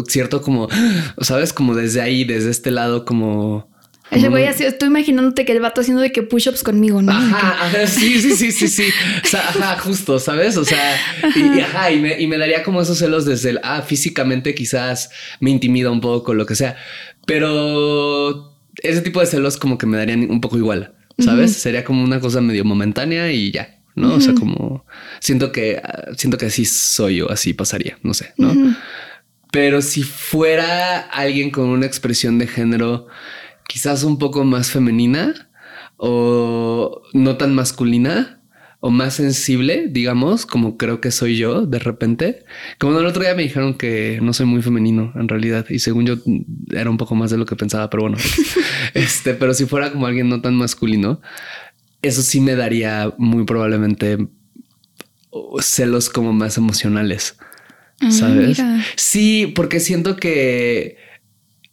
cierto 0.09 0.43
como, 0.43 0.69
sabes, 1.21 1.53
como 1.53 1.75
desde 1.75 2.01
ahí, 2.01 2.25
desde 2.25 2.51
este 2.51 2.71
lado, 2.71 3.05
como 3.05 3.71
ese 4.11 4.29
güey 4.29 4.47
así, 4.47 4.65
estoy 4.65 4.89
imaginándote 4.89 5.45
que 5.45 5.53
el 5.53 5.61
vato 5.61 5.81
haciendo 5.81 6.01
de 6.01 6.13
que 6.13 6.23
push-ups 6.23 6.63
conmigo, 6.63 7.03
¿no? 7.03 7.13
Ajá, 7.13 7.87
sí, 7.87 8.21
sí, 8.21 8.37
sí, 8.37 8.53
sí, 8.53 8.69
sí. 8.69 8.89
O 9.25 9.27
sea, 9.27 9.41
ajá, 9.49 9.79
justo, 9.79 10.19
¿sabes? 10.19 10.57
O 10.57 10.65
sea, 10.65 10.97
y, 11.35 11.61
ajá, 11.61 11.91
y 11.91 11.99
me, 11.99 12.21
y 12.21 12.27
me, 12.27 12.39
daría 12.39 12.63
como 12.63 12.81
esos 12.81 12.99
celos 12.99 13.25
desde 13.25 13.51
el, 13.51 13.61
ah, 13.65 13.83
físicamente 13.83 14.55
quizás 14.55 15.11
me 15.41 15.51
intimida 15.51 15.91
un 15.91 16.01
poco, 16.01 16.35
lo 16.35 16.47
que 16.47 16.55
sea. 16.55 16.77
Pero 17.27 18.57
ese 18.83 19.01
tipo 19.01 19.21
de 19.21 19.27
celos 19.27 19.57
como 19.57 19.77
que 19.77 19.87
me 19.87 19.97
darían 19.97 20.31
un 20.31 20.41
poco 20.41 20.57
igual, 20.57 20.95
¿sabes? 21.19 21.55
Sería 21.55 21.85
como 21.85 22.05
una 22.05 22.21
cosa 22.21 22.41
medio 22.41 22.65
momentánea 22.65 23.33
y 23.33 23.51
ya, 23.51 23.81
¿no? 23.97 24.15
O 24.15 24.21
sea, 24.21 24.35
como 24.35 24.87
siento 25.19 25.51
que, 25.51 25.83
siento 26.17 26.39
que 26.39 26.47
así 26.47 26.65
soy 26.65 27.17
yo, 27.17 27.31
así 27.31 27.55
pasaría, 27.55 27.99
no 28.03 28.15
sé, 28.15 28.33
¿no? 28.37 28.55
Pero 29.51 29.83
si 29.83 30.03
fuera 30.03 30.99
alguien 30.99 31.51
con 31.51 31.67
una 31.67 31.87
expresión 31.87 32.39
de 32.39 32.47
género 32.47 33.09
quizás 33.69 34.05
un 34.05 34.19
poco 34.19 34.45
más 34.45 34.71
femenina 34.71 35.49
o 35.97 37.03
no 37.13 37.37
tan 37.37 37.55
masculina 37.55 38.41
o 38.81 38.91
más 38.91 39.15
sensible, 39.15 39.89
digamos, 39.91 40.47
como 40.47 40.77
creo 40.77 41.01
que 41.01 41.11
soy 41.11 41.37
yo 41.37 41.67
de 41.67 41.79
repente. 41.79 42.45
Como 42.79 42.99
el 42.99 43.07
otro 43.07 43.23
día 43.23 43.35
me 43.35 43.43
dijeron 43.43 43.75
que 43.75 44.21
no 44.23 44.33
soy 44.33 44.47
muy 44.47 44.63
femenino 44.63 45.13
en 45.17 45.29
realidad 45.29 45.67
y 45.69 45.79
según 45.79 46.07
yo 46.07 46.17
era 46.71 46.91
un 46.91 46.97
poco 46.97 47.15
más 47.15 47.31
de 47.31 47.39
lo 47.39 47.47
que 47.47 47.57
pensaba, 47.57 47.91
pero 47.91 48.03
bueno, 48.03 48.19
este, 48.95 49.35
pero 49.35 49.55
si 49.55 49.67
fuera 49.67 49.91
como 49.91 50.07
alguien 50.07 50.29
no 50.29 50.41
tan 50.41 50.55
masculino, 50.55 51.21
eso 52.03 52.23
sí 52.23 52.41
me 52.41 52.55
daría 52.55 53.13
muy 53.19 53.45
probablemente 53.45 54.19
celos 55.61 56.09
como 56.11 56.33
más 56.33 56.57
emocionales. 56.57 57.37
Ah, 58.01 58.11
¿Sabes? 58.11 58.63
Sí, 58.95 59.53
porque 59.55 59.81
siento 59.81 60.17
que 60.17 60.99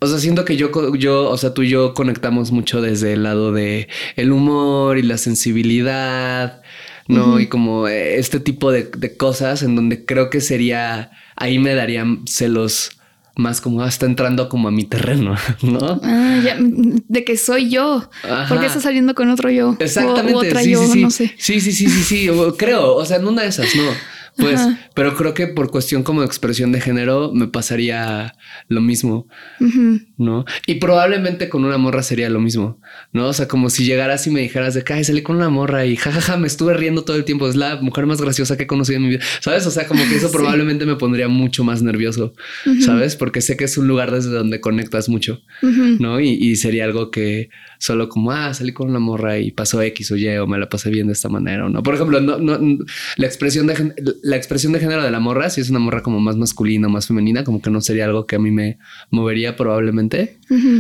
o 0.03 0.07
sea, 0.07 0.19
siento 0.19 0.45
que 0.45 0.57
yo, 0.57 0.95
yo, 0.95 1.29
o 1.29 1.38
sea, 1.38 1.53
tú 1.53 1.63
y 1.63 1.69
yo 1.69 1.93
conectamos 1.93 2.51
mucho 2.51 2.81
desde 2.81 3.13
el 3.13 3.24
lado 3.24 3.51
de 3.51 3.88
el 4.15 4.31
humor 4.31 4.98
y 4.98 5.03
la 5.03 5.17
sensibilidad, 5.17 6.62
¿no? 7.07 7.39
Y 7.39 7.48
como 7.48 7.88
este 7.88 8.39
tipo 8.39 8.72
de, 8.72 8.89
de, 8.98 9.17
cosas 9.17 9.63
en 9.63 9.75
donde 9.75 10.05
creo 10.05 10.29
que 10.29 10.41
sería, 10.41 11.12
ahí 11.36 11.60
me 11.60 11.74
darían 11.75 12.24
celos 12.27 12.98
más 13.36 13.62
como 13.62 13.81
hasta 13.81 14.05
entrando 14.05 14.48
como 14.48 14.67
a 14.67 14.72
mi 14.72 14.83
terreno, 14.83 15.36
¿no? 15.62 16.00
Ah, 16.03 16.39
ya, 16.43 16.57
de 16.60 17.24
que 17.24 17.38
soy 17.38 17.69
yo. 17.69 18.10
Porque 18.48 18.67
está 18.67 18.79
saliendo 18.79 19.15
con 19.15 19.29
otro 19.29 19.50
yo. 19.50 19.75
Exactamente. 19.79 20.33
O, 20.33 20.39
otra 20.39 20.62
sí, 20.62 20.72
yo, 20.72 20.86
sí, 20.86 20.91
sí. 20.91 21.01
no 21.01 21.12
sé. 21.12 21.33
Sí, 21.38 21.60
sí, 21.60 21.72
sí, 21.72 21.89
sí, 21.89 22.03
sí. 22.03 22.29
Creo, 22.57 22.95
o 22.95 23.05
sea, 23.05 23.17
en 23.17 23.27
una 23.27 23.43
de 23.43 23.50
esas, 23.50 23.75
no. 23.75 23.83
Pues, 24.37 24.61
pero 24.95 25.15
creo 25.15 25.33
que 25.33 25.47
por 25.47 25.69
cuestión 25.69 26.03
como 26.03 26.21
de 26.21 26.27
expresión 26.27 26.71
de 26.71 26.81
género 26.81 27.31
me 27.33 27.47
pasaría 27.47 28.33
lo 28.67 28.81
mismo, 28.81 29.27
¿no? 30.17 30.45
Y 30.65 30.75
probablemente 30.75 31.49
con 31.49 31.65
una 31.65 31.77
morra 31.77 32.03
sería 32.03 32.29
lo 32.29 32.39
mismo, 32.39 32.79
¿no? 33.11 33.27
O 33.27 33.33
sea, 33.33 33.47
como 33.47 33.69
si 33.69 33.85
llegaras 33.85 34.25
y 34.25 34.31
me 34.31 34.41
dijeras 34.41 34.73
de 34.73 34.83
que 34.83 34.93
Ay, 34.93 35.03
salí 35.03 35.21
con 35.21 35.35
una 35.35 35.49
morra 35.49 35.85
y 35.85 35.95
jajaja, 35.95 36.37
me 36.37 36.47
estuve 36.47 36.73
riendo 36.73 37.03
todo 37.03 37.15
el 37.15 37.25
tiempo, 37.25 37.47
es 37.47 37.55
la 37.55 37.75
mujer 37.77 38.05
más 38.05 38.21
graciosa 38.21 38.57
que 38.57 38.63
he 38.63 38.67
conocido 38.67 38.97
en 38.97 39.03
mi 39.03 39.09
vida, 39.09 39.23
¿sabes? 39.39 39.65
O 39.67 39.71
sea, 39.71 39.87
como 39.87 40.03
que 40.07 40.15
eso 40.15 40.31
probablemente 40.31 40.85
me 40.85 40.95
pondría 40.95 41.27
mucho 41.27 41.63
más 41.63 41.83
nervioso, 41.83 42.33
¿sabes? 42.79 43.15
Porque 43.15 43.41
sé 43.41 43.55
que 43.55 43.65
es 43.65 43.77
un 43.77 43.87
lugar 43.87 44.11
desde 44.11 44.31
donde 44.31 44.61
conectas 44.61 45.09
mucho, 45.09 45.41
¿no? 45.61 46.19
Y, 46.19 46.29
y, 46.29 46.55
sería 46.55 46.85
algo 46.85 47.11
que 47.11 47.49
solo 47.83 48.07
como, 48.07 48.31
ah, 48.31 48.53
salí 48.53 48.71
con 48.71 48.89
una 48.89 48.99
morra 48.99 49.39
y 49.39 49.51
pasó 49.51 49.81
X 49.81 50.11
o 50.11 50.15
Y 50.15 50.37
o 50.37 50.47
me 50.47 50.57
la 50.57 50.69
pasé 50.69 50.89
bien 50.89 51.07
de 51.07 51.13
esta 51.13 51.27
manera 51.27 51.65
o 51.65 51.69
no. 51.69 51.83
Por 51.83 51.95
ejemplo, 51.95 52.21
no, 52.21 52.37
no, 52.37 52.57
la 53.17 53.27
expresión 53.27 53.67
de 53.67 53.93
la 54.23 54.37
expresión 54.37 54.71
de 54.71 54.79
género 54.79 55.03
de 55.03 55.11
la 55.11 55.19
morra, 55.19 55.49
si 55.49 55.59
es 55.59 55.69
una 55.69 55.79
morra 55.79 56.01
como 56.01 56.21
más 56.21 56.37
masculina, 56.37 56.87
más 56.87 57.07
femenina, 57.07 57.43
como 57.43 57.61
que 57.61 57.69
no 57.69 57.81
sería 57.81 58.05
algo 58.05 58.25
que 58.25 58.37
a 58.37 58.39
mí 58.39 58.51
me 58.51 58.77
movería 59.11 59.57
probablemente, 59.57 60.39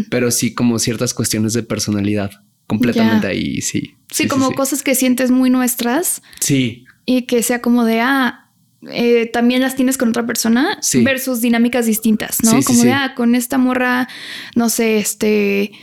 pero 0.09 0.31
sí 0.31 0.53
como 0.53 0.79
ciertas 0.79 1.13
cuestiones 1.13 1.51
de 1.51 1.63
personalidad 1.63 2.31
completamente 2.67 3.27
ahí, 3.27 3.59
sí. 3.59 3.95
Sí, 4.09 4.29
como 4.29 4.53
cosas 4.53 4.81
que 4.81 4.95
sientes 4.95 5.29
muy 5.29 5.49
nuestras. 5.49 6.21
Sí. 6.39 6.85
Y 7.05 7.23
que 7.23 7.43
sea 7.43 7.61
como 7.61 7.83
de, 7.83 7.99
ah, 7.99 8.49
eh, 8.89 9.25
también 9.25 9.61
las 9.61 9.75
tienes 9.75 9.97
con 9.97 10.07
otra 10.07 10.25
persona 10.25 10.79
versus 11.03 11.41
dinámicas 11.41 11.85
distintas, 11.85 12.41
¿no? 12.43 12.61
como 12.63 12.83
de, 12.83 12.93
ah, 12.93 13.13
con 13.13 13.35
esta 13.35 13.57
morra, 13.57 14.07
no 14.55 14.69
sé, 14.69 14.99
este 14.99 15.73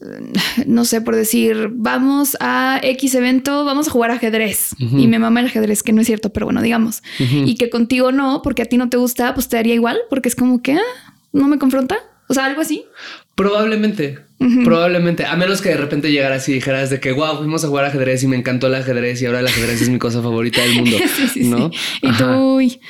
no 0.66 0.84
sé, 0.84 1.00
por 1.00 1.16
decir, 1.16 1.68
vamos 1.72 2.36
a 2.40 2.80
X 2.82 3.14
evento, 3.14 3.64
vamos 3.64 3.88
a 3.88 3.90
jugar 3.90 4.10
ajedrez. 4.10 4.70
Y 4.78 5.06
me 5.06 5.18
mama 5.18 5.40
el 5.40 5.46
ajedrez, 5.46 5.82
que 5.82 5.92
no 5.92 6.00
es 6.00 6.06
cierto, 6.06 6.32
pero 6.32 6.46
bueno, 6.46 6.62
digamos, 6.62 7.02
y 7.18 7.56
que 7.56 7.70
contigo 7.70 8.12
no, 8.12 8.42
porque 8.42 8.62
a 8.62 8.66
ti 8.66 8.76
no 8.76 8.88
te 8.88 8.96
gusta, 8.96 9.34
pues 9.34 9.48
te 9.48 9.56
daría 9.56 9.74
igual, 9.74 9.98
porque 10.08 10.28
es 10.28 10.36
como 10.36 10.62
que 10.62 10.74
ah, 10.74 11.14
no 11.32 11.48
me 11.48 11.58
confronta, 11.58 11.98
o 12.28 12.34
sea, 12.34 12.46
algo 12.46 12.60
así. 12.60 12.84
Probablemente, 13.34 14.18
probablemente, 14.64 15.24
a 15.24 15.34
menos 15.36 15.62
que 15.62 15.70
de 15.70 15.76
repente 15.76 16.12
llegaras 16.12 16.48
y 16.48 16.52
dijeras 16.52 16.90
de 16.90 17.00
que 17.00 17.12
wow, 17.12 17.38
fuimos 17.38 17.64
a 17.64 17.68
jugar 17.68 17.86
ajedrez 17.86 18.22
y 18.22 18.26
me 18.26 18.36
encantó 18.36 18.66
el 18.66 18.74
ajedrez 18.74 19.20
y 19.22 19.26
ahora 19.26 19.40
el 19.40 19.46
ajedrez 19.46 19.82
es 19.82 19.88
mi 19.88 19.98
cosa 19.98 20.22
favorita 20.22 20.60
del 20.62 20.74
mundo, 20.74 20.96
¿no? 21.36 21.70
Y 22.02 22.12
tú, 22.12 22.24
uy, 22.54 22.80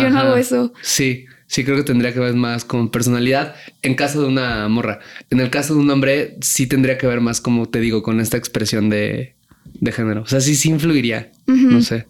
yo 0.00 0.10
no 0.10 0.20
hago 0.20 0.36
eso. 0.36 0.72
Sí 0.82 1.26
sí 1.50 1.64
creo 1.64 1.76
que 1.76 1.82
tendría 1.82 2.14
que 2.14 2.20
ver 2.20 2.34
más 2.34 2.64
con 2.64 2.90
personalidad 2.90 3.56
en 3.82 3.96
caso 3.96 4.22
de 4.22 4.28
una 4.28 4.68
morra. 4.68 5.00
En 5.30 5.40
el 5.40 5.50
caso 5.50 5.74
de 5.74 5.80
un 5.80 5.90
hombre, 5.90 6.36
sí 6.42 6.68
tendría 6.68 6.96
que 6.96 7.08
ver 7.08 7.20
más, 7.20 7.40
como 7.40 7.68
te 7.68 7.80
digo, 7.80 8.04
con 8.04 8.20
esta 8.20 8.36
expresión 8.36 8.88
de, 8.88 9.34
de 9.64 9.92
género. 9.92 10.22
O 10.22 10.26
sea, 10.26 10.40
sí, 10.40 10.54
sí 10.54 10.70
influiría. 10.70 11.32
No 11.46 11.82
sé. 11.82 12.06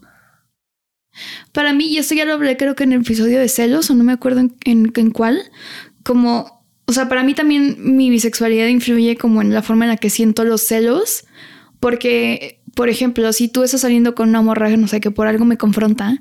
Para 1.52 1.72
mí, 1.72 1.86
y 1.86 1.96
esto 1.96 2.14
ya 2.14 2.26
lo 2.26 2.34
hablé 2.34 2.58
creo 2.58 2.74
que 2.74 2.84
en 2.84 2.92
el 2.92 3.00
episodio 3.00 3.40
de 3.40 3.48
celos, 3.48 3.88
o 3.88 3.94
no 3.94 4.04
me 4.04 4.12
acuerdo 4.12 4.40
en, 4.40 4.92
en 4.94 5.10
cuál, 5.10 5.40
como, 6.04 6.62
o 6.84 6.92
sea, 6.92 7.08
para 7.08 7.24
mí 7.24 7.32
también 7.32 7.76
mi 7.78 8.10
bisexualidad 8.10 8.66
influye 8.66 9.16
como 9.16 9.40
en 9.40 9.54
la 9.54 9.62
forma 9.62 9.86
en 9.86 9.92
la 9.92 9.96
que 9.96 10.10
siento 10.10 10.44
los 10.44 10.60
celos, 10.60 11.24
porque, 11.80 12.60
por 12.74 12.90
ejemplo, 12.90 13.32
si 13.32 13.48
tú 13.48 13.62
estás 13.62 13.80
saliendo 13.80 14.14
con 14.14 14.28
una 14.28 14.42
morra, 14.42 14.68
no 14.76 14.86
sé, 14.86 15.00
que 15.00 15.10
por 15.10 15.26
algo 15.26 15.46
me 15.46 15.56
confronta, 15.56 16.20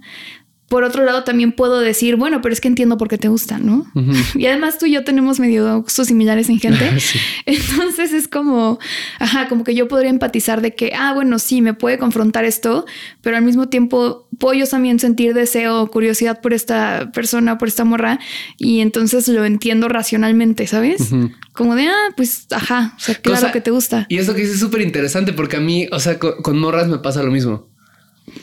por 0.69 0.83
otro 0.83 1.03
lado, 1.03 1.23
también 1.23 1.51
puedo 1.51 1.79
decir, 1.79 2.15
bueno, 2.15 2.41
pero 2.41 2.53
es 2.53 2.61
que 2.61 2.67
entiendo 2.67 2.95
por 2.97 3.07
qué 3.07 3.17
te 3.17 3.27
gusta, 3.27 3.57
¿no? 3.57 3.87
Y 4.35 4.45
además 4.45 4.77
tú 4.77 4.85
y 4.85 4.91
yo 4.91 5.03
tenemos 5.03 5.39
medio 5.39 5.81
gustos 5.81 6.07
similares 6.07 6.47
en 6.47 6.59
gente. 6.59 6.87
Entonces 7.47 8.13
es 8.13 8.27
como, 8.27 8.77
ajá, 9.17 9.47
como 9.47 9.63
que 9.63 9.73
yo 9.73 9.87
podría 9.87 10.11
empatizar 10.11 10.61
de 10.61 10.75
que, 10.75 10.93
ah, 10.95 11.13
bueno, 11.15 11.39
sí, 11.39 11.63
me 11.63 11.73
puede 11.73 11.97
confrontar 11.97 12.45
esto, 12.45 12.85
pero 13.21 13.35
al 13.35 13.43
mismo 13.43 13.67
tiempo 13.67 14.27
puedo 14.37 14.53
yo 14.53 14.67
también 14.67 14.99
sentir 14.99 15.33
deseo 15.33 15.81
o 15.81 15.87
curiosidad 15.89 16.39
por 16.39 16.53
esta 16.53 17.11
persona, 17.13 17.57
por 17.57 17.67
esta 17.67 17.83
morra, 17.83 18.19
y 18.57 18.81
entonces 18.81 19.27
lo 19.27 19.45
entiendo 19.45 19.89
racionalmente, 19.89 20.67
¿sabes? 20.67 21.09
Como 21.53 21.73
de, 21.73 21.87
ah, 21.87 22.13
pues, 22.15 22.45
ajá, 22.51 22.93
o 22.95 22.99
sea, 22.99 23.15
claro 23.15 23.51
que 23.51 23.61
te 23.61 23.71
gusta. 23.71 24.05
Y 24.07 24.19
eso 24.19 24.35
que 24.35 24.43
es 24.43 24.59
súper 24.59 24.81
interesante 24.81 25.33
porque 25.33 25.57
a 25.57 25.61
mí, 25.61 25.87
o 25.91 25.99
sea, 25.99 26.19
con 26.19 26.59
morras 26.59 26.87
me 26.87 26.99
pasa 26.99 27.23
lo 27.23 27.31
mismo. 27.31 27.67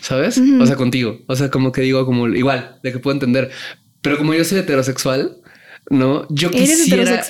¿Sabes? 0.00 0.40
O 0.61 0.66
sea, 0.66 0.76
contigo. 0.76 1.21
O 1.26 1.37
sea, 1.37 1.50
como 1.50 1.73
que 1.73 1.83
digo, 1.83 2.05
como 2.07 2.28
igual, 2.28 2.78
de 2.83 2.93
que 2.93 2.99
puedo 2.99 3.14
entender. 3.14 3.50
Pero 4.02 4.19
como 4.19 4.35
yo 4.35 4.45
soy 4.45 4.59
heterosexual, 4.59 5.38
no, 5.88 6.26
yo 6.31 6.50
quisiera, 6.50 7.25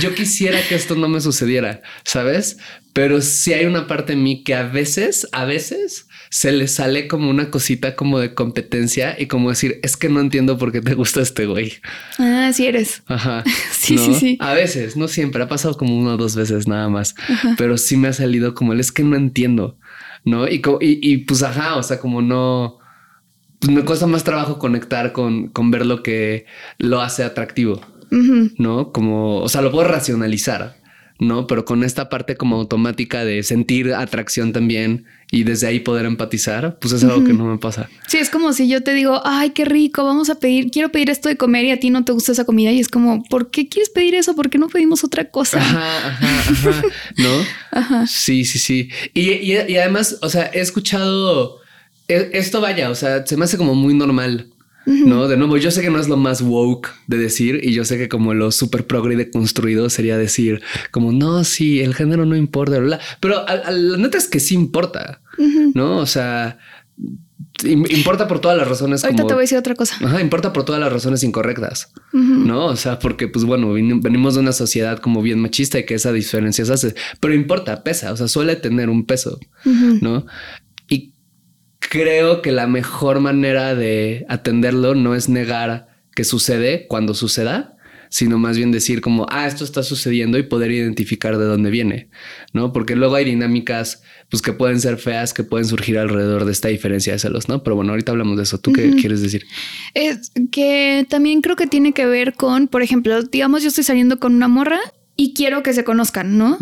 yo 0.00 0.14
quisiera 0.14 0.60
que 0.68 0.76
esto 0.76 0.94
no 0.94 1.08
me 1.08 1.20
sucediera, 1.20 1.82
¿sabes? 2.04 2.58
Pero 2.92 3.20
sí 3.20 3.52
hay 3.52 3.64
una 3.64 3.88
parte 3.88 4.12
en 4.12 4.22
mí 4.22 4.44
que 4.44 4.54
a 4.54 4.62
veces, 4.62 5.26
a 5.32 5.44
veces 5.44 6.06
se 6.30 6.52
le 6.52 6.68
sale 6.68 7.08
como 7.08 7.30
una 7.30 7.50
cosita 7.50 7.96
como 7.96 8.20
de 8.20 8.34
competencia 8.34 9.16
y 9.18 9.26
como 9.26 9.50
decir, 9.50 9.80
es 9.82 9.96
que 9.96 10.08
no 10.08 10.20
entiendo 10.20 10.56
por 10.56 10.70
qué 10.70 10.80
te 10.80 10.94
gusta 10.94 11.20
este 11.20 11.46
güey. 11.46 11.74
Ah, 12.18 12.52
sí 12.54 12.66
eres. 12.66 13.02
Ajá. 13.06 13.42
sí, 13.72 13.98
sí, 13.98 14.14
sí. 14.14 14.38
A 14.40 14.52
veces, 14.52 14.96
no 14.96 15.08
siempre, 15.08 15.42
ha 15.42 15.48
pasado 15.48 15.76
como 15.76 15.98
una 15.98 16.14
o 16.14 16.16
dos 16.16 16.36
veces 16.36 16.68
nada 16.68 16.88
más, 16.88 17.16
pero 17.58 17.76
sí 17.76 17.96
me 17.96 18.06
ha 18.06 18.12
salido 18.12 18.54
como 18.54 18.72
el 18.72 18.78
es 18.78 18.92
que 18.92 19.02
no 19.02 19.16
entiendo. 19.16 19.78
¿No? 20.24 20.48
Y, 20.48 20.62
y, 20.80 21.18
pues 21.18 21.42
ajá, 21.42 21.76
o 21.76 21.82
sea, 21.82 22.00
como 22.00 22.22
no, 22.22 22.78
pues 23.60 23.72
me 23.72 23.84
cuesta 23.84 24.06
más 24.06 24.24
trabajo 24.24 24.58
conectar 24.58 25.12
con, 25.12 25.48
con 25.48 25.70
ver 25.70 25.86
lo 25.86 26.02
que 26.02 26.46
lo 26.78 27.00
hace 27.00 27.24
atractivo, 27.24 27.80
¿no? 28.58 28.92
Como, 28.92 29.38
o 29.38 29.48
sea, 29.48 29.60
lo 29.60 29.70
puedo 29.70 29.88
racionalizar, 29.88 30.76
¿no? 31.18 31.46
Pero 31.46 31.64
con 31.64 31.84
esta 31.84 32.08
parte 32.08 32.36
como 32.36 32.56
automática 32.56 33.24
de 33.24 33.42
sentir 33.42 33.92
atracción 33.92 34.52
también 34.52 35.06
y 35.34 35.42
desde 35.42 35.66
ahí 35.66 35.80
poder 35.80 36.06
empatizar, 36.06 36.78
pues 36.78 36.94
es 36.94 37.02
algo 37.02 37.24
que 37.24 37.32
no 37.32 37.44
me 37.44 37.58
pasa. 37.58 37.88
Sí, 38.06 38.18
es 38.18 38.30
como 38.30 38.52
si 38.52 38.68
yo 38.68 38.84
te 38.84 38.94
digo, 38.94 39.20
ay, 39.24 39.50
qué 39.50 39.64
rico, 39.64 40.04
vamos 40.04 40.30
a 40.30 40.36
pedir, 40.36 40.70
quiero 40.70 40.90
pedir 40.92 41.10
esto 41.10 41.28
de 41.28 41.36
comer 41.36 41.64
y 41.64 41.72
a 41.72 41.80
ti 41.80 41.90
no 41.90 42.04
te 42.04 42.12
gusta 42.12 42.30
esa 42.30 42.44
comida 42.44 42.70
y 42.70 42.78
es 42.78 42.88
como, 42.88 43.24
¿por 43.24 43.50
qué 43.50 43.68
quieres 43.68 43.90
pedir 43.90 44.14
eso? 44.14 44.36
¿Por 44.36 44.48
qué 44.48 44.58
no 44.58 44.68
pedimos 44.68 45.02
otra 45.02 45.30
cosa? 45.30 45.58
Ajá, 45.58 46.08
ajá, 46.08 46.38
ajá, 46.38 46.82
¿no? 47.16 47.30
ajá. 47.72 48.06
Sí, 48.06 48.44
sí, 48.44 48.60
sí. 48.60 48.90
Y, 49.12 49.32
y, 49.32 49.76
además, 49.76 50.18
o 50.22 50.28
sea, 50.28 50.50
he 50.54 50.60
escuchado 50.60 51.58
e, 52.06 52.30
esto, 52.34 52.60
vaya, 52.60 52.90
o 52.90 52.94
sea, 52.94 53.26
se 53.26 53.36
me 53.36 53.44
hace 53.44 53.58
como 53.58 53.74
muy 53.74 53.94
normal. 53.94 54.52
No, 54.86 55.28
de 55.28 55.38
nuevo, 55.38 55.56
yo 55.56 55.70
sé 55.70 55.80
que 55.80 55.88
no 55.88 55.98
es 55.98 56.08
lo 56.08 56.18
más 56.18 56.42
woke 56.42 56.90
de 57.06 57.16
decir 57.16 57.60
y 57.62 57.72
yo 57.72 57.86
sé 57.86 57.96
que 57.96 58.10
como 58.10 58.34
lo 58.34 58.50
súper 58.50 58.86
progre 58.86 59.16
de 59.16 59.30
construido 59.30 59.88
sería 59.88 60.18
decir 60.18 60.62
como 60.90 61.10
no, 61.10 61.42
sí, 61.44 61.80
el 61.80 61.94
género 61.94 62.26
no 62.26 62.36
importa, 62.36 62.78
bla, 62.80 63.00
pero 63.20 63.46
la 63.46 63.96
neta 63.96 64.18
es 64.18 64.28
que 64.28 64.40
sí 64.40 64.54
importa, 64.54 65.22
no? 65.74 65.98
O 65.98 66.06
sea, 66.06 66.58
importa 67.64 68.28
por 68.28 68.40
todas 68.40 68.56
las 68.56 68.68
razones. 68.68 69.04
Ahorita 69.04 69.26
te 69.26 69.34
voy 69.34 69.40
a 69.40 69.42
decir 69.42 69.58
otra 69.58 69.74
cosa. 69.74 69.96
Ajá, 70.04 70.20
importa 70.20 70.52
por 70.52 70.64
todas 70.64 70.80
las 70.80 70.92
razones 70.92 71.22
incorrectas, 71.22 71.92
no? 72.12 72.66
O 72.66 72.76
sea, 72.76 72.98
porque 72.98 73.28
pues 73.28 73.44
bueno, 73.44 73.72
venimos 73.72 74.34
de 74.34 74.40
una 74.40 74.52
sociedad 74.52 74.98
como 74.98 75.22
bien 75.22 75.40
machista 75.40 75.78
y 75.78 75.86
que 75.86 75.94
esa 75.94 76.12
diferencia 76.12 76.64
se 76.64 76.72
hace, 76.72 76.94
pero 77.20 77.34
importa, 77.34 77.82
pesa, 77.82 78.12
o 78.12 78.16
sea, 78.16 78.28
suele 78.28 78.56
tener 78.56 78.88
un 78.88 79.06
peso, 79.06 79.38
no? 80.00 80.26
creo 81.94 82.42
que 82.42 82.50
la 82.50 82.66
mejor 82.66 83.20
manera 83.20 83.74
de 83.74 84.26
atenderlo 84.28 84.94
no 84.94 85.14
es 85.14 85.28
negar 85.28 85.88
que 86.14 86.24
sucede 86.24 86.86
cuando 86.88 87.14
suceda, 87.14 87.73
sino 88.14 88.38
más 88.38 88.56
bien 88.56 88.70
decir 88.70 89.00
como, 89.00 89.26
ah, 89.28 89.48
esto 89.48 89.64
está 89.64 89.82
sucediendo 89.82 90.38
y 90.38 90.44
poder 90.44 90.70
identificar 90.70 91.36
de 91.36 91.46
dónde 91.46 91.70
viene, 91.70 92.10
¿no? 92.52 92.72
Porque 92.72 92.94
luego 92.94 93.16
hay 93.16 93.24
dinámicas 93.24 94.04
pues 94.30 94.40
que 94.40 94.52
pueden 94.52 94.80
ser 94.80 94.98
feas, 94.98 95.34
que 95.34 95.42
pueden 95.42 95.66
surgir 95.66 95.98
alrededor 95.98 96.44
de 96.44 96.52
esta 96.52 96.68
diferencia 96.68 97.12
de 97.12 97.18
celos, 97.18 97.48
¿no? 97.48 97.64
Pero 97.64 97.74
bueno, 97.74 97.90
ahorita 97.90 98.12
hablamos 98.12 98.36
de 98.36 98.44
eso. 98.44 98.60
¿Tú 98.60 98.72
qué 98.72 98.94
quieres 99.00 99.20
decir? 99.20 99.46
Es 99.94 100.30
que 100.52 101.04
también 101.10 101.40
creo 101.40 101.56
que 101.56 101.66
tiene 101.66 101.92
que 101.92 102.06
ver 102.06 102.34
con, 102.34 102.68
por 102.68 102.82
ejemplo, 102.82 103.20
digamos, 103.24 103.64
yo 103.64 103.68
estoy 103.70 103.82
saliendo 103.82 104.20
con 104.20 104.32
una 104.32 104.46
morra 104.46 104.78
y 105.16 105.34
quiero 105.34 105.64
que 105.64 105.72
se 105.72 105.82
conozcan, 105.82 106.38
¿no? 106.38 106.56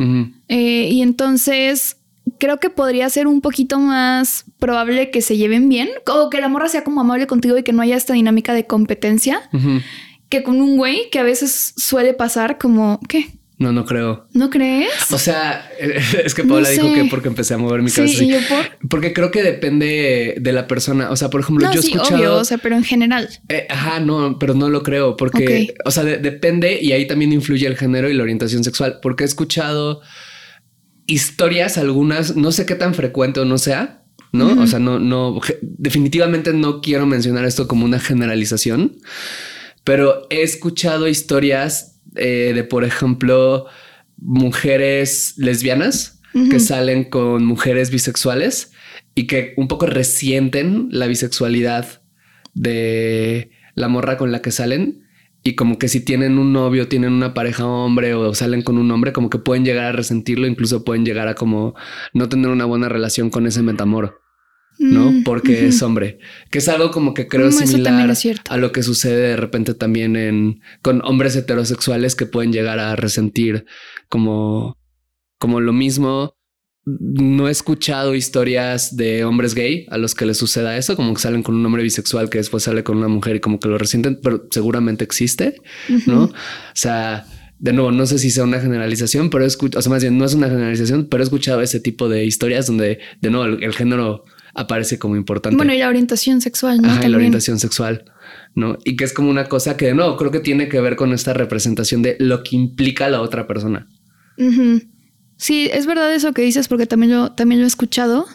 Eh, 0.49 0.88
y 0.90 1.02
entonces 1.02 1.99
creo 2.38 2.61
que 2.61 2.71
podría 2.71 3.11
ser 3.11 3.26
un 3.26 3.42
poquito 3.42 3.78
más 3.78 4.47
probable 4.59 5.11
que 5.11 5.21
se 5.21 5.37
lleven 5.37 5.68
bien, 5.68 5.90
o 6.06 6.30
que 6.30 6.40
la 6.40 6.49
morra 6.49 6.68
sea 6.68 6.82
como 6.82 7.02
amable 7.02 7.26
contigo 7.26 7.59
y 7.59 7.62
que 7.62 7.75
no 7.75 7.82
haya 7.82 7.97
esta 7.97 8.14
dinámica 8.14 8.54
de 8.54 8.66
competencia, 8.66 9.50
que 10.32 10.42
con 10.42 10.62
un 10.62 10.78
güey 10.78 11.10
que 11.10 11.18
a 11.18 11.24
veces 11.24 11.74
suele 11.76 12.14
pasar 12.14 12.56
como, 12.56 12.98
¿qué? 13.06 13.26
No, 13.58 13.70
no 13.70 13.84
creo. 13.84 14.26
¿No 14.32 14.48
crees? 14.48 14.90
O 15.12 15.18
sea, 15.18 15.70
es 16.24 16.34
que 16.34 16.42
Paula 16.42 16.70
dijo 16.70 16.90
que 16.94 17.04
porque 17.04 17.28
empecé 17.28 17.52
a 17.52 17.58
mover 17.58 17.82
mi 17.82 17.90
cabeza. 17.90 18.18
Sí, 18.18 18.28
yo 18.28 18.38
por... 18.48 18.88
Porque 18.88 19.12
creo 19.12 19.30
que 19.30 19.42
depende 19.42 20.36
de 20.40 20.52
la 20.54 20.66
persona. 20.66 21.10
O 21.10 21.16
sea, 21.16 21.28
por 21.28 21.42
ejemplo, 21.42 21.70
yo 21.70 21.80
he 21.80 21.84
escuchado. 21.84 22.16
Obvio, 22.16 22.36
o 22.38 22.44
sea, 22.46 22.56
pero 22.56 22.76
en 22.76 22.82
general. 22.82 23.28
Eh, 23.50 23.66
ajá, 23.68 24.00
no, 24.00 24.38
pero 24.38 24.54
no 24.54 24.70
lo 24.70 24.82
creo. 24.82 25.18
Porque, 25.18 25.74
o 25.84 25.90
sea, 25.90 26.02
depende 26.02 26.80
y 26.80 26.92
ahí 26.92 27.06
también 27.06 27.30
influye 27.30 27.66
el 27.66 27.76
género 27.76 28.08
y 28.08 28.14
la 28.14 28.22
orientación 28.22 28.64
sexual. 28.64 29.00
Porque 29.02 29.24
he 29.24 29.26
escuchado 29.26 30.00
historias, 31.06 31.76
algunas, 31.76 32.36
no 32.36 32.52
sé 32.52 32.64
qué 32.64 32.74
tan 32.74 32.94
frecuente 32.94 33.38
o 33.38 33.44
no 33.44 33.58
sea, 33.58 34.02
¿no? 34.32 34.62
O 34.62 34.66
sea, 34.66 34.78
no, 34.78 34.98
no, 34.98 35.40
definitivamente 35.60 36.54
no 36.54 36.80
quiero 36.80 37.04
mencionar 37.04 37.44
esto 37.44 37.68
como 37.68 37.84
una 37.84 38.00
generalización, 38.00 38.96
pero 39.84 40.26
he 40.30 40.42
escuchado 40.42 41.08
historias 41.08 42.00
eh, 42.14 42.52
de, 42.54 42.64
por 42.64 42.84
ejemplo, 42.84 43.66
mujeres 44.16 45.34
lesbianas 45.36 46.20
que 46.50 46.60
salen 46.60 47.04
con 47.04 47.44
mujeres 47.44 47.90
bisexuales 47.90 48.72
y 49.14 49.26
que 49.26 49.52
un 49.58 49.68
poco 49.68 49.84
resienten 49.84 50.88
la 50.90 51.06
bisexualidad 51.06 52.02
de 52.54 53.50
la 53.74 53.88
morra 53.88 54.16
con 54.16 54.32
la 54.32 54.40
que 54.40 54.50
salen 54.50 55.02
y 55.42 55.56
como 55.56 55.78
que 55.78 55.88
si 55.88 56.00
tienen 56.00 56.38
un 56.38 56.52
novio, 56.52 56.88
tienen 56.88 57.12
una 57.12 57.34
pareja 57.34 57.66
hombre 57.66 58.14
o 58.14 58.32
salen 58.34 58.62
con 58.62 58.78
un 58.78 58.90
hombre, 58.90 59.12
como 59.12 59.28
que 59.28 59.38
pueden 59.38 59.64
llegar 59.64 59.86
a 59.86 59.92
resentirlo, 59.92 60.46
incluso 60.46 60.84
pueden 60.84 61.04
llegar 61.04 61.28
a 61.28 61.34
como 61.34 61.74
no 62.14 62.28
tener 62.28 62.48
una 62.48 62.64
buena 62.64 62.88
relación 62.88 63.28
con 63.28 63.46
ese 63.46 63.62
metamoro. 63.62 64.21
¿No? 64.82 65.22
Porque 65.24 65.68
es 65.68 65.82
hombre, 65.82 66.18
que 66.50 66.58
es 66.58 66.68
algo 66.68 66.90
como 66.90 67.14
que 67.14 67.28
creo 67.28 67.48
mm, 67.48 67.52
similar 67.52 68.12
a 68.48 68.56
lo 68.56 68.72
que 68.72 68.82
sucede 68.82 69.28
de 69.28 69.36
repente 69.36 69.74
también 69.74 70.16
en 70.16 70.60
con 70.82 71.02
hombres 71.04 71.36
heterosexuales 71.36 72.16
que 72.16 72.26
pueden 72.26 72.52
llegar 72.52 72.78
a 72.78 72.96
resentir 72.96 73.64
como 74.08 74.78
como 75.38 75.60
lo 75.60 75.72
mismo. 75.72 76.34
No 76.84 77.46
he 77.46 77.52
escuchado 77.52 78.16
historias 78.16 78.96
de 78.96 79.24
hombres 79.24 79.54
gay 79.54 79.86
a 79.90 79.98
los 79.98 80.16
que 80.16 80.26
les 80.26 80.36
suceda 80.36 80.76
eso, 80.76 80.96
como 80.96 81.14
que 81.14 81.20
salen 81.20 81.44
con 81.44 81.54
un 81.54 81.64
hombre 81.64 81.84
bisexual 81.84 82.28
que 82.28 82.38
después 82.38 82.64
sale 82.64 82.82
con 82.82 82.96
una 82.96 83.06
mujer 83.06 83.36
y 83.36 83.40
como 83.40 83.60
que 83.60 83.68
lo 83.68 83.78
resienten, 83.78 84.18
pero 84.20 84.48
seguramente 84.50 85.04
existe, 85.04 85.62
¿no? 86.06 86.24
O 86.24 86.32
sea, 86.74 87.24
de 87.62 87.72
nuevo, 87.72 87.92
no 87.92 88.06
sé 88.06 88.18
si 88.18 88.32
sea 88.32 88.42
una 88.42 88.58
generalización, 88.58 89.30
pero 89.30 89.44
he 89.44 89.46
escuchado, 89.46 89.78
o 89.78 89.82
sea, 89.82 89.90
más 89.90 90.02
bien 90.02 90.18
no 90.18 90.24
es 90.24 90.34
una 90.34 90.48
generalización, 90.48 91.06
pero 91.06 91.22
he 91.22 91.24
escuchado 91.24 91.60
ese 91.60 91.78
tipo 91.78 92.08
de 92.08 92.24
historias 92.24 92.66
donde, 92.66 92.98
de 93.20 93.30
nuevo, 93.30 93.44
el 93.44 93.72
género 93.72 94.24
aparece 94.54 94.99
como 94.99 95.16
importante. 95.16 95.56
Bueno, 95.56 95.73
y 95.73 95.78
la 95.78 95.88
orientación 95.88 96.40
sexual, 96.40 96.80
¿no? 96.80 96.90
Ajá, 96.90 97.09
la 97.09 97.16
orientación 97.16 97.59
sexual, 97.59 98.04
¿no? 98.54 98.78
Y 98.85 98.97
que 98.97 99.04
es 99.04 99.12
como 99.12 99.30
una 99.30 99.49
cosa 99.49 99.76
que, 99.76 99.94
no, 99.94 100.16
creo 100.16 100.30
que 100.30 100.40
tiene 100.40 100.68
que 100.68 100.80
ver 100.80 100.97
con 100.97 101.12
esta 101.12 101.32
representación 101.32 102.02
de 102.02 102.16
lo 102.18 102.42
que 102.42 102.56
implica 102.56 103.09
la 103.09 103.21
otra 103.21 103.47
persona. 103.47 103.88
Sí, 105.37 105.68
es 105.73 105.87
verdad 105.87 106.12
eso 106.14 106.32
que 106.32 106.42
dices 106.42 106.68
porque 106.68 106.87
también 106.87 107.12
lo, 107.12 107.32
también 107.32 107.61
lo 107.61 107.64
he 107.64 107.68
escuchado. 107.68 108.26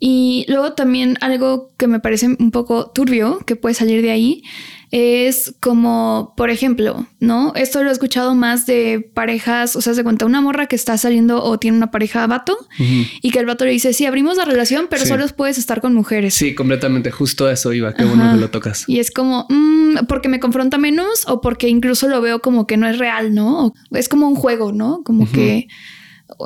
Y 0.00 0.44
luego 0.48 0.72
también 0.72 1.16
algo 1.20 1.72
que 1.76 1.86
me 1.86 2.00
parece 2.00 2.26
un 2.38 2.50
poco 2.50 2.90
turbio 2.90 3.38
que 3.46 3.56
puede 3.56 3.74
salir 3.74 4.02
de 4.02 4.10
ahí 4.10 4.42
es 4.96 5.56
como, 5.58 6.34
por 6.36 6.50
ejemplo, 6.50 7.08
¿no? 7.18 7.52
Esto 7.56 7.82
lo 7.82 7.88
he 7.88 7.92
escuchado 7.92 8.36
más 8.36 8.64
de 8.64 9.10
parejas, 9.12 9.74
o 9.74 9.80
sea, 9.80 9.92
se 9.92 10.04
cuenta 10.04 10.24
una 10.24 10.40
morra 10.40 10.68
que 10.68 10.76
está 10.76 10.96
saliendo 10.96 11.42
o 11.42 11.58
tiene 11.58 11.76
una 11.76 11.90
pareja 11.90 12.24
vato 12.28 12.56
y 12.78 13.32
que 13.32 13.40
el 13.40 13.46
vato 13.46 13.64
le 13.64 13.72
dice, 13.72 13.92
sí, 13.92 14.06
abrimos 14.06 14.36
la 14.36 14.44
relación, 14.44 14.86
pero 14.88 15.04
solo 15.04 15.26
puedes 15.36 15.58
estar 15.58 15.80
con 15.80 15.94
mujeres. 15.94 16.34
Sí, 16.34 16.54
completamente, 16.54 17.10
justo 17.10 17.50
eso 17.50 17.72
iba, 17.72 17.92
qué 17.92 18.04
bueno 18.04 18.34
que 18.34 18.40
lo 18.40 18.50
tocas. 18.50 18.84
Y 18.86 19.00
es 19.00 19.10
como, 19.10 19.48
mm, 19.48 20.06
porque 20.06 20.28
me 20.28 20.38
confronta 20.38 20.78
menos 20.78 21.24
o 21.26 21.40
porque 21.40 21.68
incluso 21.68 22.06
lo 22.06 22.20
veo 22.20 22.40
como 22.40 22.68
que 22.68 22.76
no 22.76 22.86
es 22.86 22.96
real, 22.96 23.34
¿no? 23.34 23.74
es 23.90 24.08
como 24.08 24.28
un 24.28 24.36
juego, 24.36 24.70
¿no? 24.70 25.02
Como 25.02 25.28
que... 25.28 25.66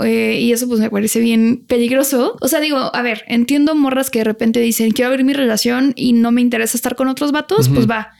Eh, 0.02 0.40
y 0.40 0.52
eso 0.52 0.66
pues 0.68 0.80
me 0.80 0.90
parece 0.90 1.20
bien 1.20 1.64
peligroso. 1.66 2.36
O 2.40 2.48
sea, 2.48 2.60
digo, 2.60 2.94
a 2.94 3.02
ver, 3.02 3.24
entiendo 3.28 3.74
morras 3.74 4.10
que 4.10 4.18
de 4.20 4.24
repente 4.24 4.60
dicen, 4.60 4.90
quiero 4.90 5.10
abrir 5.10 5.24
mi 5.24 5.34
relación 5.34 5.92
y 5.96 6.14
no 6.14 6.32
me 6.32 6.40
interesa 6.40 6.76
estar 6.76 6.96
con 6.96 7.08
otros 7.08 7.30
vatos, 7.30 7.68
pues 7.68 7.88
va. 7.88 8.12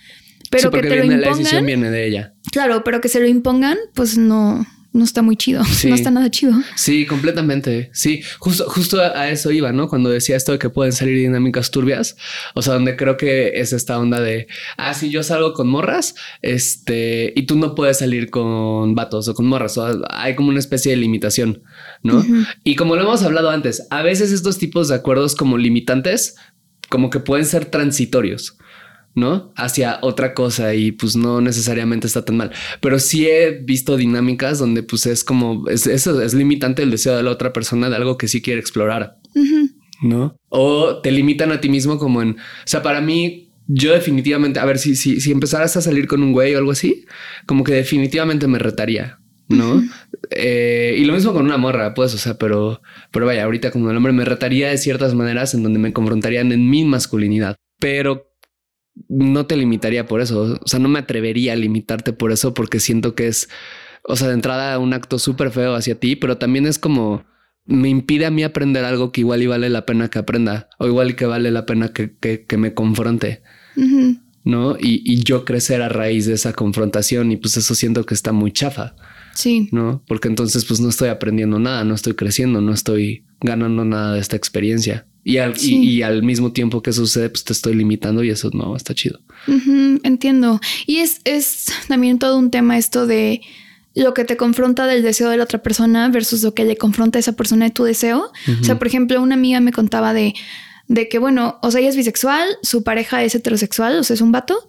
Pero 0.51 0.71
que 0.71 0.81
te 0.83 0.89
lo 0.89 1.05
impongan. 1.05 1.21
La 1.21 1.29
decisión 1.37 1.67
viene 1.67 1.91
de 1.91 2.07
ella. 2.07 2.35
Claro, 2.53 2.83
pero 2.85 3.01
que 3.01 3.09
se 3.09 3.21
lo 3.21 3.27
impongan, 3.27 3.77
pues 3.95 4.17
no, 4.17 4.67
no 4.93 5.05
está 5.05 5.23
muy 5.23 5.37
chido. 5.37 5.63
No 5.89 5.95
está 5.95 6.11
nada 6.11 6.31
chido. 6.31 6.53
Sí, 6.75 7.07
completamente. 7.07 7.91
Sí, 7.93 8.23
justo, 8.39 8.69
justo 8.69 9.01
a 9.01 9.31
eso 9.31 9.51
iba, 9.51 9.73
¿no? 9.73 9.89
Cuando 9.89 10.11
decía 10.11 10.37
esto 10.37 10.53
de 10.53 10.59
que 10.59 10.71
pueden 10.71 10.93
salir 10.93 11.17
dinámicas 11.17 11.71
turbias. 11.71 12.17
O 12.55 12.63
sea, 12.63 12.75
donde 12.75 12.97
creo 12.97 13.17
que 13.17 13.61
es 13.61 13.73
esta 13.73 13.99
onda 13.99 14.21
de, 14.21 14.49
ah, 14.77 14.93
si 14.95 15.11
yo 15.11 15.23
salgo 15.23 15.55
con 15.55 15.69
morras, 15.69 16.15
este, 16.43 17.33
y 17.35 17.43
tú 17.43 17.57
no 17.57 17.75
puedes 17.75 17.99
salir 17.99 18.29
con 18.31 18.95
vatos 18.95 19.29
o 19.29 19.35
con 19.35 19.47
morras. 19.47 19.79
O 19.79 20.03
hay 20.11 20.35
como 20.35 20.49
una 20.49 20.59
especie 20.59 20.91
de 20.91 20.97
limitación, 20.97 21.63
¿no? 22.03 22.25
Y 22.65 22.77
como 22.77 22.97
lo 22.97 23.03
hemos 23.03 23.23
hablado 23.23 23.51
antes, 23.51 23.87
a 23.91 24.03
veces 24.03 24.33
estos 24.33 24.59
tipos 24.59 24.89
de 24.89 24.97
acuerdos 24.97 25.37
como 25.37 25.59
limitantes, 25.59 26.37
como 26.91 27.09
que 27.09 27.21
pueden 27.21 27.47
ser 27.47 27.67
transitorios. 27.67 28.59
¿No? 29.19 29.53
Hacia 29.57 29.99
otra 30.03 30.35
cosa 30.35 30.75
y 30.75 30.93
pues 30.93 31.17
no 31.17 31.41
necesariamente 31.41 32.07
está 32.07 32.25
tan 32.25 32.37
mal. 32.37 32.53
Pero 32.81 32.99
sí 32.99 33.27
he 33.27 33.63
visto 33.63 33.97
dinámicas 33.97 34.59
donde 34.59 34.83
pues 34.83 35.07
es 35.07 35.25
como, 35.25 35.69
es, 35.69 35.87
eso 35.87 36.21
es 36.23 36.35
limitante 36.35 36.83
el 36.83 36.91
deseo 36.91 37.17
de 37.17 37.23
la 37.23 37.31
otra 37.31 37.53
persona 37.53 37.91
de 37.91 37.97
algo 37.97 38.17
que 38.17 38.29
sí 38.29 38.41
quiere 38.41 38.61
explorar, 38.61 39.17
¿no? 40.03 40.37
O 40.49 41.01
te 41.01 41.11
limitan 41.11 41.53
a 41.53 41.61
ti 41.61 41.69
mismo 41.69 41.99
como 41.99 42.23
en, 42.23 42.31
o 42.31 42.37
sea, 42.65 42.83
para 42.83 43.01
mí, 43.01 43.53
yo 43.67 43.93
definitivamente, 43.93 44.61
a 44.61 44.65
ver, 44.65 44.79
si, 44.79 44.97
si, 44.97 45.21
si 45.21 45.31
empezaras 45.31 45.77
a 45.77 45.83
salir 45.83 46.07
con 46.07 46.23
un 46.23 46.33
güey 46.33 46.55
o 46.55 46.59
algo 46.59 46.71
así, 46.71 47.05
como 47.47 47.65
que 47.65 47.73
definitivamente 47.73 48.47
me 48.47 48.59
retaría. 48.59 49.19
¿no? 49.49 49.83
Eh, 50.31 50.97
y 50.99 51.05
lo 51.05 51.15
mismo 51.15 51.33
con 51.33 51.47
una 51.47 51.57
morra, 51.57 51.95
pues, 51.95 52.15
o 52.15 52.19
sea, 52.19 52.37
pero, 52.37 52.83
pero 53.11 53.25
vaya, 53.25 53.45
ahorita 53.45 53.71
como 53.71 53.91
el 53.91 53.97
hombre 53.97 54.13
me 54.13 54.27
retaría 54.27 54.69
de 54.69 54.77
ciertas 54.77 55.15
maneras 55.15 55.55
en 55.55 55.63
donde 55.63 55.79
me 55.79 55.95
confrontarían 55.95 56.53
en 56.53 56.69
mi 56.69 56.85
masculinidad. 56.85 57.57
Pero 57.81 58.28
no 59.09 59.47
te 59.47 59.57
limitaría 59.57 60.07
por 60.07 60.21
eso. 60.21 60.59
O 60.63 60.69
sea, 60.69 60.79
no 60.81 60.89
me 60.89 60.99
atrevería 60.99 61.53
a 61.53 61.57
limitarte 61.57 62.13
por 62.13 62.33
eso 62.33 62.55
porque 62.55 62.81
siento 62.81 63.15
que 63.15 63.29
es, 63.29 63.49
o 64.05 64.17
sea, 64.17 64.29
de 64.29 64.35
entrada 64.35 64.79
un 64.79 64.95
acto 64.95 65.19
súper 65.19 65.51
feo 65.51 65.75
hacia 65.75 65.99
ti, 65.99 66.17
pero 66.17 66.39
también 66.39 66.67
es 66.67 66.79
como 66.79 67.25
me 67.69 67.91
impide 67.91 68.25
a 68.25 68.31
mí 68.31 68.43
aprender 68.43 68.85
algo 68.85 69.13
que 69.13 69.21
igual 69.21 69.43
y 69.43 69.47
vale 69.47 69.69
la 69.69 69.85
pena 69.85 70.09
que 70.09 70.19
aprenda 70.19 70.69
o 70.79 70.87
igual 70.87 71.11
y 71.11 71.15
que 71.15 71.27
vale 71.27 71.51
la 71.51 71.67
pena 71.67 71.93
que, 71.93 72.17
que, 72.17 72.57
me 72.57 72.73
confronte. 72.73 73.43
¿No? 74.43 74.77
Y, 74.81 75.03
y, 75.05 75.23
yo 75.23 75.45
crecer 75.45 75.83
a 75.83 75.91
raíz 75.91 76.25
de 76.25 76.33
esa 76.33 76.55
confrontación 76.55 77.31
y 77.31 77.37
pues 77.37 77.59
eso 77.59 77.75
siento 77.75 78.07
que 78.07 78.15
está 78.15 78.33
muy 78.33 78.53
chafa. 78.53 78.97
Sí. 79.35 79.69
¿No? 79.71 80.03
Porque 80.09 80.29
entonces 80.29 80.65
pues 80.65 80.81
no 80.81 80.89
estoy 80.89 81.11
aprendiendo 81.11 81.59
nada, 81.59 81.85
no 81.85 81.95
estoy 81.95 82.15
creciendo, 82.15 82.63
no 82.63 82.73
estoy 82.73 83.27
ganando 83.43 83.85
nada 83.85 84.15
de 84.15 84.21
esta 84.21 84.37
experiencia. 84.37 85.07
Y 85.25 85.39
al, 85.39 85.55
y, 85.61 86.03
al 86.03 86.23
mismo 86.23 86.53
tiempo 86.53 86.83
que 86.83 86.93
sucede, 86.93 87.29
pues 87.29 87.45
te 87.45 87.53
estoy 87.53 87.75
limitando 87.75 88.25
y 88.25 88.31
eso 88.31 88.51
no 88.55 88.75
está 88.77 88.95
chido. 88.95 89.21
entiendo. 90.03 90.61
Y 90.87 90.99
es, 90.99 91.21
es 91.25 91.67
también 91.87 92.19
todo 92.19 92.39
un 92.39 92.51
tema 92.51 92.79
esto 92.79 93.07
de 93.07 93.43
lo 93.95 94.15
que 94.15 94.25
te 94.25 94.37
confronta 94.37 94.87
del 94.87 95.03
deseo 95.03 95.29
de 95.29 95.37
la 95.37 95.45
otra 95.45 95.63
persona 95.63 96.09
versus 96.09 96.43
lo 96.43 96.55
que 96.55 96.65
le 96.65 96.77
confronta 96.77 97.19
a 97.19 97.21
esa 97.21 97.33
persona 97.33 97.67
de 97.67 97.73
tu 97.73 97.85
deseo. 97.85 98.31
O 98.61 98.65
sea, 98.65 98.79
por 98.79 98.87
ejemplo, 98.87 99.21
una 99.21 99.35
amiga 99.35 99.61
me 99.61 99.73
contaba 99.73 100.15
de, 100.15 100.35
de 100.87 101.09
que, 101.09 101.19
bueno, 101.19 101.59
o 101.63 101.71
sea, 101.71 101.81
ella 101.81 101.91
es 101.91 101.97
bisexual, 101.97 102.47
su 102.63 102.83
pareja 102.83 103.23
es 103.23 103.35
heterosexual, 103.35 103.99
o 103.99 104.05
sea, 104.05 104.15
es 104.15 104.21
un 104.21 104.33
vato. 104.33 104.67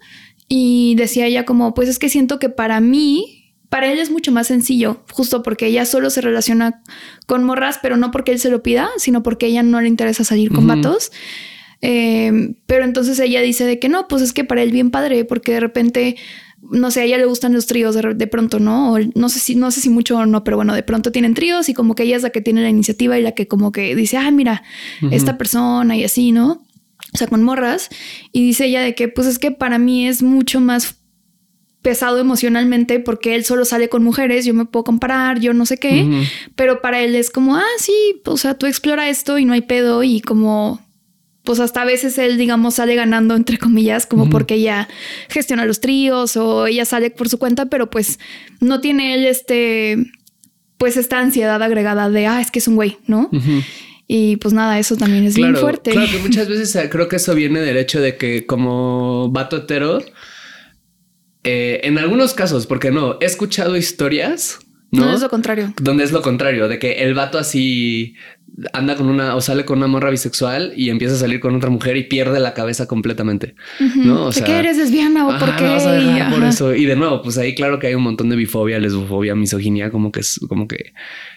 Y 0.48 0.94
decía 0.96 1.26
ella 1.26 1.44
como, 1.44 1.74
pues 1.74 1.88
es 1.88 1.98
que 1.98 2.08
siento 2.08 2.38
que 2.38 2.48
para 2.48 2.80
mí 2.80 3.39
para 3.70 3.90
él 3.90 4.00
es 4.00 4.10
mucho 4.10 4.32
más 4.32 4.48
sencillo, 4.48 5.04
justo 5.12 5.44
porque 5.44 5.66
ella 5.66 5.86
solo 5.86 6.10
se 6.10 6.20
relaciona 6.20 6.82
con 7.26 7.44
morras, 7.44 7.78
pero 7.80 7.96
no 7.96 8.10
porque 8.10 8.32
él 8.32 8.40
se 8.40 8.50
lo 8.50 8.64
pida, 8.64 8.90
sino 8.98 9.22
porque 9.22 9.46
ella 9.46 9.62
no 9.62 9.80
le 9.80 9.86
interesa 9.86 10.24
salir 10.24 10.52
con 10.52 10.66
vatos. 10.66 11.12
Em, 11.80 12.56
pero 12.66 12.84
entonces 12.84 13.18
ella 13.20 13.40
dice 13.40 13.64
de 13.64 13.78
que 13.78 13.88
no, 13.88 14.08
pues 14.08 14.22
es 14.22 14.32
que 14.32 14.42
para 14.42 14.62
él 14.62 14.72
bien 14.72 14.90
padre, 14.90 15.24
porque 15.24 15.52
de 15.52 15.60
repente, 15.60 16.16
no 16.60 16.90
sé, 16.90 17.02
a 17.02 17.04
ella 17.04 17.16
le 17.16 17.26
gustan 17.26 17.52
los 17.52 17.66
tríos 17.66 17.94
de, 17.94 18.26
pronto, 18.26 18.58
¿no? 18.58 18.96
no 19.14 19.28
sé 19.28 19.38
si, 19.38 19.54
no 19.54 19.70
sé 19.70 19.80
si 19.80 19.88
mucho 19.88 20.18
o 20.18 20.26
no, 20.26 20.42
pero 20.42 20.56
bueno, 20.56 20.74
de 20.74 20.82
pronto 20.82 21.12
tienen 21.12 21.34
tríos 21.34 21.68
y 21.68 21.74
como 21.74 21.94
que 21.94 22.02
ella 22.02 22.16
es 22.16 22.24
la 22.24 22.30
que 22.30 22.40
tiene 22.40 22.62
la 22.62 22.70
iniciativa 22.70 23.18
y 23.20 23.22
la 23.22 23.32
que 23.32 23.46
como 23.46 23.70
que 23.70 23.94
dice, 23.94 24.16
ah, 24.16 24.32
mira, 24.32 24.64
esta 25.12 25.38
persona 25.38 25.96
y 25.96 26.02
así, 26.02 26.32
¿no? 26.32 26.66
O 27.14 27.18
sea, 27.18 27.28
con 27.28 27.42
morras. 27.42 27.88
Y 28.32 28.44
dice 28.44 28.66
ella 28.66 28.82
de 28.82 28.94
que, 28.94 29.08
pues 29.08 29.26
es 29.26 29.38
que 29.38 29.52
para 29.52 29.78
mí 29.78 30.06
es 30.06 30.22
mucho 30.22 30.60
más 30.60 30.99
pesado 31.82 32.18
emocionalmente 32.18 33.00
porque 33.00 33.34
él 33.34 33.44
solo 33.44 33.64
sale 33.64 33.88
con 33.88 34.04
mujeres, 34.04 34.44
yo 34.44 34.54
me 34.54 34.66
puedo 34.66 34.84
comparar, 34.84 35.40
yo 35.40 35.54
no 35.54 35.64
sé 35.66 35.78
qué, 35.78 36.26
pero 36.54 36.82
para 36.82 37.00
él 37.00 37.14
es 37.14 37.30
como, 37.30 37.56
ah, 37.56 37.64
sí, 37.78 38.20
o 38.26 38.36
sea, 38.36 38.54
tú 38.54 38.66
explora 38.66 39.08
esto 39.08 39.38
y 39.38 39.44
no 39.44 39.54
hay 39.54 39.62
pedo 39.62 40.02
y 40.02 40.20
como, 40.20 40.80
pues 41.42 41.58
hasta 41.58 41.82
a 41.82 41.84
veces 41.86 42.18
él, 42.18 42.36
digamos, 42.36 42.74
sale 42.74 42.94
ganando, 42.94 43.34
entre 43.34 43.56
comillas, 43.58 44.06
como 44.06 44.28
porque 44.28 44.54
ella 44.54 44.88
gestiona 45.28 45.64
los 45.64 45.80
tríos 45.80 46.36
o 46.36 46.66
ella 46.66 46.84
sale 46.84 47.10
por 47.10 47.28
su 47.28 47.38
cuenta, 47.38 47.66
pero 47.66 47.88
pues 47.88 48.18
no 48.60 48.80
tiene 48.80 49.14
él 49.14 49.26
este, 49.26 49.96
pues 50.76 50.96
esta 50.96 51.18
ansiedad 51.18 51.62
agregada 51.62 52.10
de, 52.10 52.26
ah, 52.26 52.40
es 52.40 52.50
que 52.50 52.58
es 52.58 52.68
un 52.68 52.76
güey, 52.76 52.98
¿no? 53.06 53.30
Y 54.06 54.36
pues 54.36 54.52
nada, 54.52 54.78
eso 54.78 54.96
también 54.96 55.24
es 55.24 55.36
bien 55.36 55.56
fuerte. 55.56 55.92
Claro 55.92 56.10
que 56.10 56.18
muchas 56.18 56.48
veces 56.48 56.74
eh, 56.74 56.90
creo 56.90 57.06
que 57.06 57.16
eso 57.16 57.34
viene 57.34 57.60
del 57.60 57.76
hecho 57.76 58.00
de 58.00 58.16
que 58.16 58.44
como 58.44 59.30
vato 59.30 59.58
hetero, 59.58 60.02
eh, 61.44 61.80
en 61.84 61.98
algunos 61.98 62.34
casos, 62.34 62.66
porque 62.66 62.90
no, 62.90 63.18
he 63.20 63.24
escuchado 63.24 63.76
historias 63.76 64.60
¿no? 64.90 65.06
No 65.06 65.14
es 65.14 65.20
lo 65.20 65.30
contrario. 65.30 65.72
Donde 65.80 66.04
es 66.04 66.12
lo 66.12 66.20
contrario, 66.20 66.66
de 66.68 66.78
que 66.78 67.04
el 67.04 67.14
vato 67.14 67.38
así 67.38 68.16
anda 68.72 68.96
con 68.96 69.08
una 69.08 69.36
o 69.36 69.40
sale 69.40 69.64
con 69.64 69.78
una 69.78 69.86
morra 69.86 70.10
bisexual 70.10 70.72
y 70.76 70.90
empieza 70.90 71.14
a 71.14 71.18
salir 71.18 71.38
con 71.38 71.54
otra 71.54 71.70
mujer 71.70 71.96
y 71.96 72.04
pierde 72.04 72.40
la 72.40 72.54
cabeza 72.54 72.86
completamente, 72.86 73.54
¿no? 73.96 74.26
O 74.26 74.32
sea, 74.32 74.44
qué 74.44 74.58
eres 74.58 74.76
lesbiana 74.76 75.28
o 75.28 75.38
por 75.38 75.54
qué? 75.56 76.26
por 76.30 76.42
eso. 76.42 76.74
Y 76.74 76.86
de 76.86 76.96
nuevo, 76.96 77.22
pues 77.22 77.38
ahí 77.38 77.54
claro 77.54 77.78
que 77.78 77.86
hay 77.86 77.94
un 77.94 78.02
montón 78.02 78.28
de 78.28 78.36
bifobia, 78.36 78.80
lesbofobia, 78.80 79.36
misoginia, 79.36 79.90
como 79.90 80.10
que 80.10 80.20
es 80.20 80.40
como 80.48 80.66
que 80.66 80.92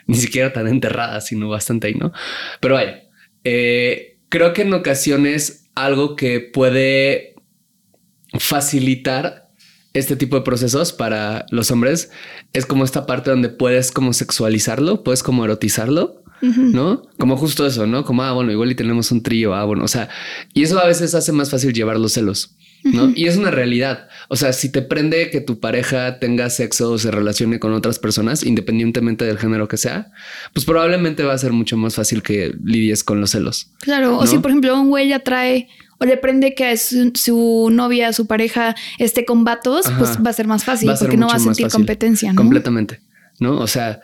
ni 0.08 0.16
siquiera 0.16 0.52
tan 0.52 0.68
enterrada, 0.68 1.22
sino 1.22 1.48
bastante 1.48 1.88
ahí, 1.88 1.94
¿no? 1.94 2.12
Pero 2.60 2.74
vaya, 2.76 3.04
eh, 3.44 4.18
creo 4.30 4.54
que 4.54 4.64
en 4.64 4.74
ocasiones 4.74 5.70
algo 5.76 6.16
que 6.16 6.40
puede 6.40 7.36
facilitar 8.40 9.43
este 9.94 10.16
tipo 10.16 10.36
de 10.36 10.42
procesos 10.42 10.94
para 10.94 11.46
los 11.50 11.72
hombres 11.72 12.12
es 12.54 12.66
como 12.66 12.84
esta 12.84 13.06
parte 13.06 13.30
donde 13.30 13.50
puedes 13.50 13.92
como 13.92 14.14
sexualizarlo, 14.14 15.04
puedes 15.04 15.24
como 15.24 15.46
erotizarlo 15.46 16.24
¿no? 16.44 17.04
Como 17.18 17.38
justo 17.38 17.66
eso, 17.66 17.88
¿no? 17.88 18.04
Como, 18.04 18.24
ah, 18.24 18.34
bueno, 18.34 18.52
igual 18.52 18.72
y 18.72 18.76
tenemos 18.76 19.12
un 19.12 19.24
trío, 19.24 19.54
ah, 19.54 19.64
bueno, 19.64 19.86
o 19.86 19.88
sea, 19.88 20.10
y 20.54 20.64
eso 20.64 20.80
a 20.80 20.86
veces 20.86 21.16
hace 21.16 21.32
más 21.32 21.50
fácil 21.50 21.74
llevar 21.74 22.00
los 22.00 22.14
celos. 22.14 22.56
¿no? 22.84 23.14
Y 23.16 23.28
es 23.28 23.38
una 23.38 23.50
realidad. 23.50 24.10
O 24.28 24.36
sea, 24.36 24.52
si 24.52 24.70
te 24.70 24.82
prende 24.82 25.30
que 25.30 25.40
tu 25.40 25.62
pareja 25.62 26.20
tenga 26.20 26.50
sexo 26.50 26.92
o 26.92 26.98
se 26.98 27.12
relacione 27.12 27.58
con 27.58 27.72
otras 27.72 27.98
personas, 27.98 28.44
independientemente 28.44 29.24
del 29.24 29.40
género 29.40 29.70
que 29.70 29.78
sea, 29.78 30.12
pues 30.52 30.66
probablemente 30.66 31.24
va 31.24 31.32
a 31.32 31.38
ser 31.38 31.54
mucho 31.54 31.78
más 31.78 31.96
fácil 31.96 32.22
que 32.22 32.54
lidies 32.62 33.06
con 33.06 33.22
los 33.22 33.30
celos. 33.30 33.70
Claro. 33.80 34.18
O 34.18 34.28
si, 34.28 34.38
por 34.40 34.52
ejemplo, 34.52 34.78
un 34.78 34.90
güey 34.90 35.14
atrae 35.14 35.70
o 36.00 36.06
le 36.06 36.18
prende 36.18 36.54
que 36.54 36.76
su, 36.78 37.70
novia, 37.72 38.14
su 38.14 38.28
pareja 38.28 38.76
esté 39.00 39.26
con 39.26 39.44
vatos, 39.44 39.86
pues 39.98 40.18
va 40.24 40.30
a 40.30 40.34
ser 40.34 40.48
más 40.48 40.64
fácil 40.64 40.92
porque 41.00 41.18
no 41.18 41.28
va 41.28 41.36
a 41.36 41.40
sentir 41.40 41.68
competencia. 41.70 42.32
¿no? 42.34 42.38
Completamente. 42.38 43.02
¿No? 43.40 43.60
O 43.60 43.68
sea, 43.68 44.02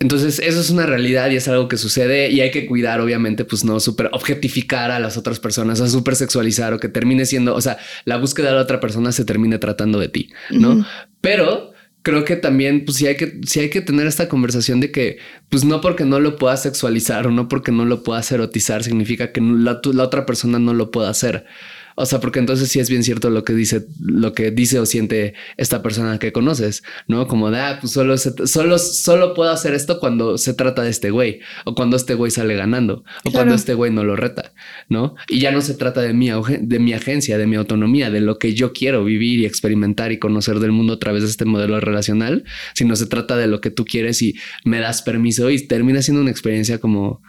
entonces, 0.00 0.38
eso 0.38 0.60
es 0.60 0.70
una 0.70 0.86
realidad 0.86 1.28
y 1.30 1.36
es 1.36 1.46
algo 1.46 1.68
que 1.68 1.76
sucede 1.76 2.30
y 2.30 2.40
hay 2.40 2.50
que 2.50 2.66
cuidar, 2.66 3.02
obviamente, 3.02 3.44
pues 3.44 3.64
no 3.64 3.78
súper 3.80 4.08
objetificar 4.12 4.90
a 4.90 4.98
las 4.98 5.18
otras 5.18 5.38
personas, 5.38 5.78
o 5.80 5.86
súper 5.88 6.16
sexualizar 6.16 6.72
o 6.72 6.80
que 6.80 6.88
termine 6.88 7.26
siendo, 7.26 7.54
o 7.54 7.60
sea, 7.60 7.76
la 8.06 8.16
búsqueda 8.16 8.48
de 8.48 8.54
la 8.54 8.62
otra 8.62 8.80
persona 8.80 9.12
se 9.12 9.26
termine 9.26 9.58
tratando 9.58 9.98
de 9.98 10.08
ti, 10.08 10.30
¿no? 10.50 10.86
Pero 11.20 11.69
creo 12.02 12.24
que 12.24 12.36
también, 12.36 12.84
pues 12.84 12.98
sí 12.98 13.06
hay 13.06 13.16
que, 13.16 13.40
sí 13.46 13.60
hay 13.60 13.70
que 13.70 13.80
tener 13.80 14.06
esta 14.06 14.28
conversación 14.28 14.80
de 14.80 14.90
que, 14.90 15.18
pues 15.48 15.64
no 15.64 15.80
porque 15.80 16.04
no 16.04 16.20
lo 16.20 16.36
puedas 16.36 16.62
sexualizar 16.62 17.26
o 17.26 17.30
no 17.30 17.48
porque 17.48 17.72
no 17.72 17.84
lo 17.84 18.02
puedas 18.02 18.30
erotizar, 18.32 18.82
significa 18.82 19.32
que 19.32 19.40
la, 19.40 19.80
la 19.92 20.04
otra 20.04 20.26
persona 20.26 20.58
no 20.58 20.74
lo 20.74 20.90
pueda 20.90 21.10
hacer. 21.10 21.46
O 21.96 22.06
sea, 22.06 22.20
porque 22.20 22.38
entonces 22.38 22.68
sí 22.68 22.80
es 22.80 22.88
bien 22.88 23.02
cierto 23.02 23.30
lo 23.30 23.44
que 23.44 23.52
dice, 23.52 23.86
lo 24.00 24.32
que 24.32 24.50
dice 24.50 24.78
o 24.78 24.86
siente 24.86 25.34
esta 25.56 25.82
persona 25.82 26.18
que 26.18 26.32
conoces, 26.32 26.82
¿no? 27.08 27.26
Como 27.26 27.50
de, 27.50 27.58
ah, 27.58 27.78
pues 27.80 27.92
solo, 27.92 28.16
solo, 28.16 28.78
solo 28.78 29.34
puedo 29.34 29.50
hacer 29.50 29.74
esto 29.74 30.00
cuando 30.00 30.38
se 30.38 30.54
trata 30.54 30.82
de 30.82 30.90
este 30.90 31.10
güey, 31.10 31.40
o 31.64 31.74
cuando 31.74 31.96
este 31.96 32.14
güey 32.14 32.30
sale 32.30 32.54
ganando, 32.54 33.04
o 33.24 33.30
cuando 33.30 33.54
este 33.54 33.74
güey 33.74 33.92
no 33.92 34.04
lo 34.04 34.16
reta, 34.16 34.52
¿no? 34.88 35.14
Y 35.28 35.40
ya 35.40 35.50
no 35.50 35.60
se 35.60 35.74
trata 35.74 36.00
de 36.00 36.12
mi, 36.12 36.30
de 36.60 36.78
mi 36.78 36.92
agencia, 36.92 37.38
de 37.38 37.46
mi 37.46 37.56
autonomía, 37.56 38.10
de 38.10 38.20
lo 38.20 38.38
que 38.38 38.54
yo 38.54 38.72
quiero 38.72 39.04
vivir 39.04 39.40
y 39.40 39.46
experimentar 39.46 40.12
y 40.12 40.18
conocer 40.18 40.60
del 40.60 40.72
mundo 40.72 40.94
a 40.94 40.98
través 40.98 41.22
de 41.22 41.28
este 41.28 41.44
modelo 41.44 41.80
relacional, 41.80 42.44
sino 42.74 42.96
se 42.96 43.06
trata 43.06 43.36
de 43.36 43.46
lo 43.46 43.60
que 43.60 43.70
tú 43.70 43.84
quieres 43.84 44.22
y 44.22 44.36
me 44.64 44.80
das 44.80 45.02
permiso 45.02 45.50
y 45.50 45.66
termina 45.66 46.02
siendo 46.02 46.22
una 46.22 46.30
experiencia 46.30 46.78
como, 46.78 47.22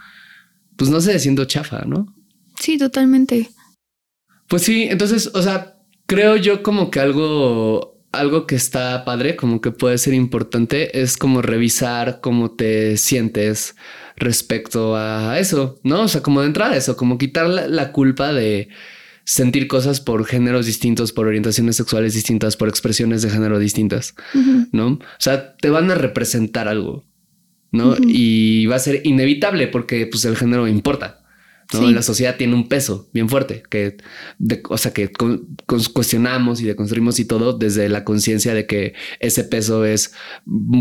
pues 0.76 0.90
no 0.90 1.00
sé, 1.00 1.18
siendo 1.18 1.44
chafa, 1.44 1.84
¿no? 1.86 2.14
Sí, 2.58 2.78
totalmente. 2.78 3.48
Pues 4.52 4.64
sí, 4.64 4.82
entonces, 4.90 5.30
o 5.32 5.40
sea, 5.40 5.78
creo 6.04 6.36
yo 6.36 6.62
como 6.62 6.90
que 6.90 7.00
algo, 7.00 8.04
algo 8.12 8.46
que 8.46 8.54
está 8.54 9.02
padre, 9.02 9.34
como 9.34 9.62
que 9.62 9.70
puede 9.70 9.96
ser 9.96 10.12
importante, 10.12 11.00
es 11.00 11.16
como 11.16 11.40
revisar 11.40 12.20
cómo 12.20 12.50
te 12.50 12.98
sientes 12.98 13.76
respecto 14.14 14.94
a 14.94 15.38
eso, 15.38 15.80
¿no? 15.84 16.02
O 16.02 16.08
sea, 16.08 16.20
como 16.20 16.42
de 16.42 16.48
entrada 16.48 16.76
eso, 16.76 16.98
como 16.98 17.16
quitar 17.16 17.48
la, 17.48 17.92
culpa 17.92 18.34
de 18.34 18.68
sentir 19.24 19.68
cosas 19.68 20.02
por 20.02 20.26
géneros 20.26 20.66
distintos, 20.66 21.12
por 21.12 21.28
orientaciones 21.28 21.76
sexuales 21.76 22.12
distintas, 22.12 22.58
por 22.58 22.68
expresiones 22.68 23.22
de 23.22 23.30
género 23.30 23.58
distintas, 23.58 24.14
¿no? 24.70 24.86
O 24.86 25.00
sea, 25.18 25.56
te 25.56 25.70
van 25.70 25.90
a 25.90 25.94
representar 25.94 26.68
algo, 26.68 27.06
¿no? 27.70 27.96
Y 28.06 28.66
va 28.66 28.76
a 28.76 28.80
ser 28.80 29.00
inevitable 29.04 29.68
porque 29.68 30.06
pues 30.06 30.26
el 30.26 30.36
género 30.36 30.68
importa. 30.68 31.21
¿No? 31.74 31.90
La 31.90 32.02
sociedad 32.02 32.36
tiene 32.36 32.54
un 32.54 32.68
peso 32.68 33.08
bien 33.12 33.28
fuerte, 33.28 33.62
que, 33.68 33.96
o 34.68 34.78
sea, 34.78 34.92
que 34.92 35.10
cuestionamos 35.92 36.60
y 36.60 36.64
deconstruimos 36.64 37.18
y 37.18 37.24
todo 37.24 37.52
desde 37.52 37.88
la 37.88 38.04
conciencia 38.04 38.54
de 38.54 38.66
que 38.66 38.94
ese 39.20 39.44
peso 39.44 39.84
es 39.84 40.14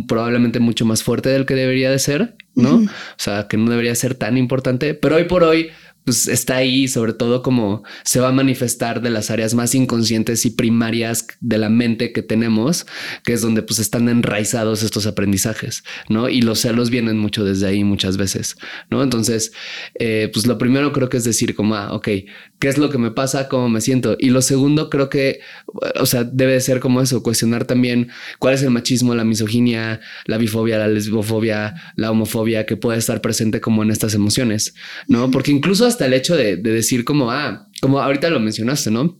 probablemente 0.07 0.59
mucho 0.59 0.85
más 0.85 1.03
fuerte 1.03 1.29
del 1.29 1.45
que 1.45 1.55
debería 1.55 1.91
de 1.91 1.99
ser, 1.99 2.35
¿no? 2.55 2.75
O 2.77 2.89
sea, 3.17 3.47
que 3.47 3.57
no 3.57 3.69
debería 3.69 3.95
ser 3.95 4.15
tan 4.15 4.37
importante, 4.37 4.93
pero 4.93 5.15
hoy 5.15 5.25
por 5.25 5.43
hoy 5.43 5.69
pues 6.03 6.27
está 6.27 6.57
ahí, 6.57 6.87
sobre 6.87 7.13
todo 7.13 7.41
como 7.41 7.83
se 8.03 8.19
va 8.19 8.29
a 8.29 8.33
manifestar 8.33 9.01
de 9.01 9.09
las 9.09 9.29
áreas 9.29 9.53
más 9.53 9.75
inconscientes 9.75 10.45
y 10.45 10.51
primarias 10.51 11.27
de 11.39 11.57
la 11.57 11.69
mente 11.69 12.11
que 12.11 12.23
tenemos, 12.23 12.85
que 13.23 13.33
es 13.33 13.41
donde 13.41 13.61
pues 13.61 13.79
están 13.79 14.09
enraizados 14.09 14.83
estos 14.83 15.05
aprendizajes, 15.05 15.83
¿no? 16.09 16.29
Y 16.29 16.41
los 16.41 16.59
celos 16.59 16.89
vienen 16.89 17.17
mucho 17.17 17.45
desde 17.45 17.67
ahí 17.67 17.83
muchas 17.83 18.17
veces, 18.17 18.55
¿no? 18.89 19.03
Entonces, 19.03 19.51
eh, 19.99 20.29
pues 20.33 20.47
lo 20.47 20.57
primero 20.57 20.91
creo 20.91 21.09
que 21.09 21.17
es 21.17 21.23
decir 21.23 21.55
como, 21.55 21.75
ah, 21.75 21.93
ok, 21.93 22.07
¿qué 22.61 22.67
es 22.67 22.77
lo 22.77 22.91
que 22.91 22.99
me 22.99 23.09
pasa? 23.09 23.49
¿Cómo 23.49 23.67
me 23.69 23.81
siento? 23.81 24.15
Y 24.19 24.29
lo 24.29 24.43
segundo 24.43 24.89
creo 24.91 25.09
que, 25.09 25.39
o 25.99 26.05
sea, 26.05 26.23
debe 26.23 26.61
ser 26.61 26.79
como 26.79 27.01
eso, 27.01 27.23
cuestionar 27.23 27.65
también 27.65 28.09
cuál 28.37 28.53
es 28.53 28.61
el 28.61 28.69
machismo, 28.69 29.15
la 29.15 29.23
misoginia, 29.23 29.99
la 30.25 30.37
bifobia, 30.37 30.77
la 30.77 30.87
lesbofobia, 30.87 31.73
la 31.95 32.11
homofobia 32.11 32.67
que 32.67 32.77
puede 32.77 32.99
estar 32.99 33.19
presente 33.19 33.59
como 33.61 33.81
en 33.81 33.89
estas 33.89 34.13
emociones, 34.13 34.75
¿no? 35.07 35.31
Porque 35.31 35.49
incluso 35.49 35.87
hasta 35.87 36.05
el 36.05 36.13
hecho 36.13 36.37
de, 36.37 36.55
decir 36.55 37.03
como, 37.03 37.31
ah, 37.31 37.67
como 37.81 37.99
ahorita 37.99 38.29
lo 38.29 38.39
mencionaste, 38.39 38.91
¿no? 38.91 39.19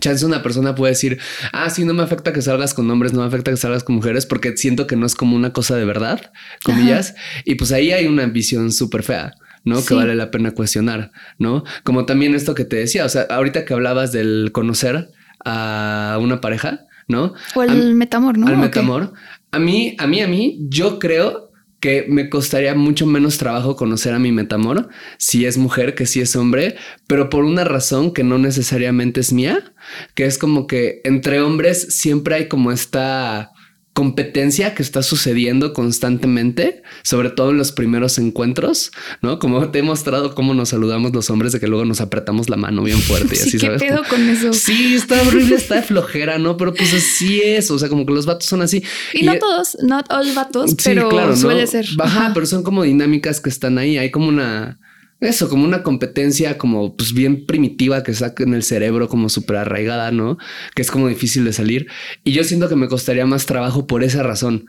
Chance 0.00 0.24
una 0.24 0.44
persona 0.44 0.76
puede 0.76 0.92
decir, 0.92 1.18
ah, 1.52 1.68
sí, 1.70 1.84
no 1.84 1.92
me 1.92 2.04
afecta 2.04 2.32
que 2.32 2.40
salgas 2.40 2.72
con 2.72 2.88
hombres, 2.88 3.12
no 3.12 3.20
me 3.20 3.26
afecta 3.26 3.50
que 3.50 3.56
salgas 3.56 3.82
con 3.82 3.96
mujeres, 3.96 4.26
porque 4.26 4.56
siento 4.56 4.86
que 4.86 4.94
no 4.94 5.06
es 5.06 5.16
como 5.16 5.34
una 5.34 5.52
cosa 5.52 5.74
de 5.74 5.84
verdad, 5.84 6.30
comillas. 6.62 7.16
Y 7.44 7.56
pues 7.56 7.72
ahí 7.72 7.90
hay 7.90 8.06
una 8.06 8.26
visión 8.26 8.70
súper 8.70 9.02
fea. 9.02 9.34
¿No? 9.66 9.84
Que 9.84 9.94
vale 9.94 10.14
la 10.14 10.30
pena 10.30 10.52
cuestionar, 10.52 11.12
¿no? 11.38 11.64
Como 11.82 12.06
también 12.06 12.34
esto 12.34 12.54
que 12.54 12.64
te 12.64 12.76
decía, 12.76 13.04
o 13.04 13.08
sea, 13.08 13.22
ahorita 13.28 13.64
que 13.64 13.74
hablabas 13.74 14.12
del 14.12 14.50
conocer 14.52 15.08
a 15.44 16.18
una 16.22 16.40
pareja, 16.40 16.86
¿no? 17.08 17.34
O 17.54 17.62
el 17.62 17.94
metamor, 17.94 18.38
¿no? 18.38 18.46
Al 18.46 18.56
metamor. 18.56 19.12
A 19.50 19.58
mí, 19.58 19.96
a 19.98 20.06
mí, 20.06 20.22
a 20.22 20.28
mí, 20.28 20.58
yo 20.68 21.00
creo 21.00 21.50
que 21.80 22.06
me 22.08 22.30
costaría 22.30 22.74
mucho 22.74 23.06
menos 23.06 23.38
trabajo 23.38 23.76
conocer 23.76 24.14
a 24.14 24.18
mi 24.18 24.32
metamor 24.32 24.88
si 25.18 25.44
es 25.44 25.58
mujer 25.58 25.94
que 25.94 26.06
si 26.06 26.20
es 26.20 26.36
hombre, 26.36 26.76
pero 27.08 27.28
por 27.28 27.44
una 27.44 27.64
razón 27.64 28.14
que 28.14 28.22
no 28.22 28.38
necesariamente 28.38 29.20
es 29.20 29.32
mía, 29.32 29.74
que 30.14 30.26
es 30.26 30.38
como 30.38 30.66
que 30.68 31.00
entre 31.04 31.40
hombres 31.40 31.98
siempre 31.98 32.36
hay 32.36 32.48
como 32.48 32.70
esta 32.70 33.50
competencia 33.96 34.74
que 34.74 34.82
está 34.82 35.02
sucediendo 35.02 35.72
constantemente, 35.72 36.82
sobre 37.02 37.30
todo 37.30 37.52
en 37.52 37.56
los 37.56 37.72
primeros 37.72 38.18
encuentros, 38.18 38.92
¿no? 39.22 39.38
Como 39.38 39.70
te 39.70 39.78
he 39.78 39.82
mostrado 39.82 40.34
cómo 40.34 40.52
nos 40.52 40.68
saludamos 40.68 41.14
los 41.14 41.30
hombres 41.30 41.52
de 41.52 41.60
que 41.60 41.66
luego 41.66 41.86
nos 41.86 42.02
apretamos 42.02 42.50
la 42.50 42.58
mano 42.58 42.82
bien 42.82 42.98
fuerte 42.98 43.34
y 43.34 43.38
así, 43.40 43.56
¿qué 43.56 43.70
pedo 43.70 44.02
con 44.10 44.28
eso? 44.28 44.52
Sí, 44.52 44.96
está 44.96 45.22
horrible, 45.22 45.56
está 45.56 45.76
de 45.76 45.82
flojera, 45.82 46.38
¿no? 46.38 46.58
Pero 46.58 46.74
pues 46.74 46.92
así 46.92 47.40
es, 47.40 47.70
o 47.70 47.78
sea, 47.78 47.88
como 47.88 48.04
que 48.04 48.12
los 48.12 48.26
vatos 48.26 48.46
son 48.46 48.60
así. 48.60 48.84
Y, 49.14 49.24
no 49.24 49.38
todos, 49.38 49.78
no 49.82 50.04
todos 50.04 50.34
vatos, 50.34 50.74
pero 50.84 51.34
suele 51.34 51.66
ser. 51.66 51.86
Baja, 51.96 52.32
pero 52.34 52.44
son 52.44 52.62
como 52.62 52.82
dinámicas 52.82 53.40
que 53.40 53.48
están 53.48 53.78
ahí, 53.78 53.96
hay 53.96 54.10
como 54.10 54.28
una 54.28 54.78
eso, 55.20 55.48
como 55.48 55.64
una 55.64 55.82
competencia 55.82 56.58
como 56.58 56.94
pues 56.96 57.12
bien 57.14 57.46
primitiva 57.46 58.02
que 58.02 58.12
saca 58.14 58.42
en 58.42 58.54
el 58.54 58.62
cerebro 58.62 59.08
como 59.08 59.28
súper 59.28 59.56
arraigada, 59.56 60.10
¿no? 60.10 60.38
Que 60.74 60.82
es 60.82 60.90
como 60.90 61.08
difícil 61.08 61.44
de 61.44 61.52
salir. 61.52 61.88
Y 62.24 62.32
yo 62.32 62.44
siento 62.44 62.68
que 62.68 62.76
me 62.76 62.88
costaría 62.88 63.26
más 63.26 63.46
trabajo 63.46 63.86
por 63.86 64.02
esa 64.04 64.22
razón. 64.22 64.66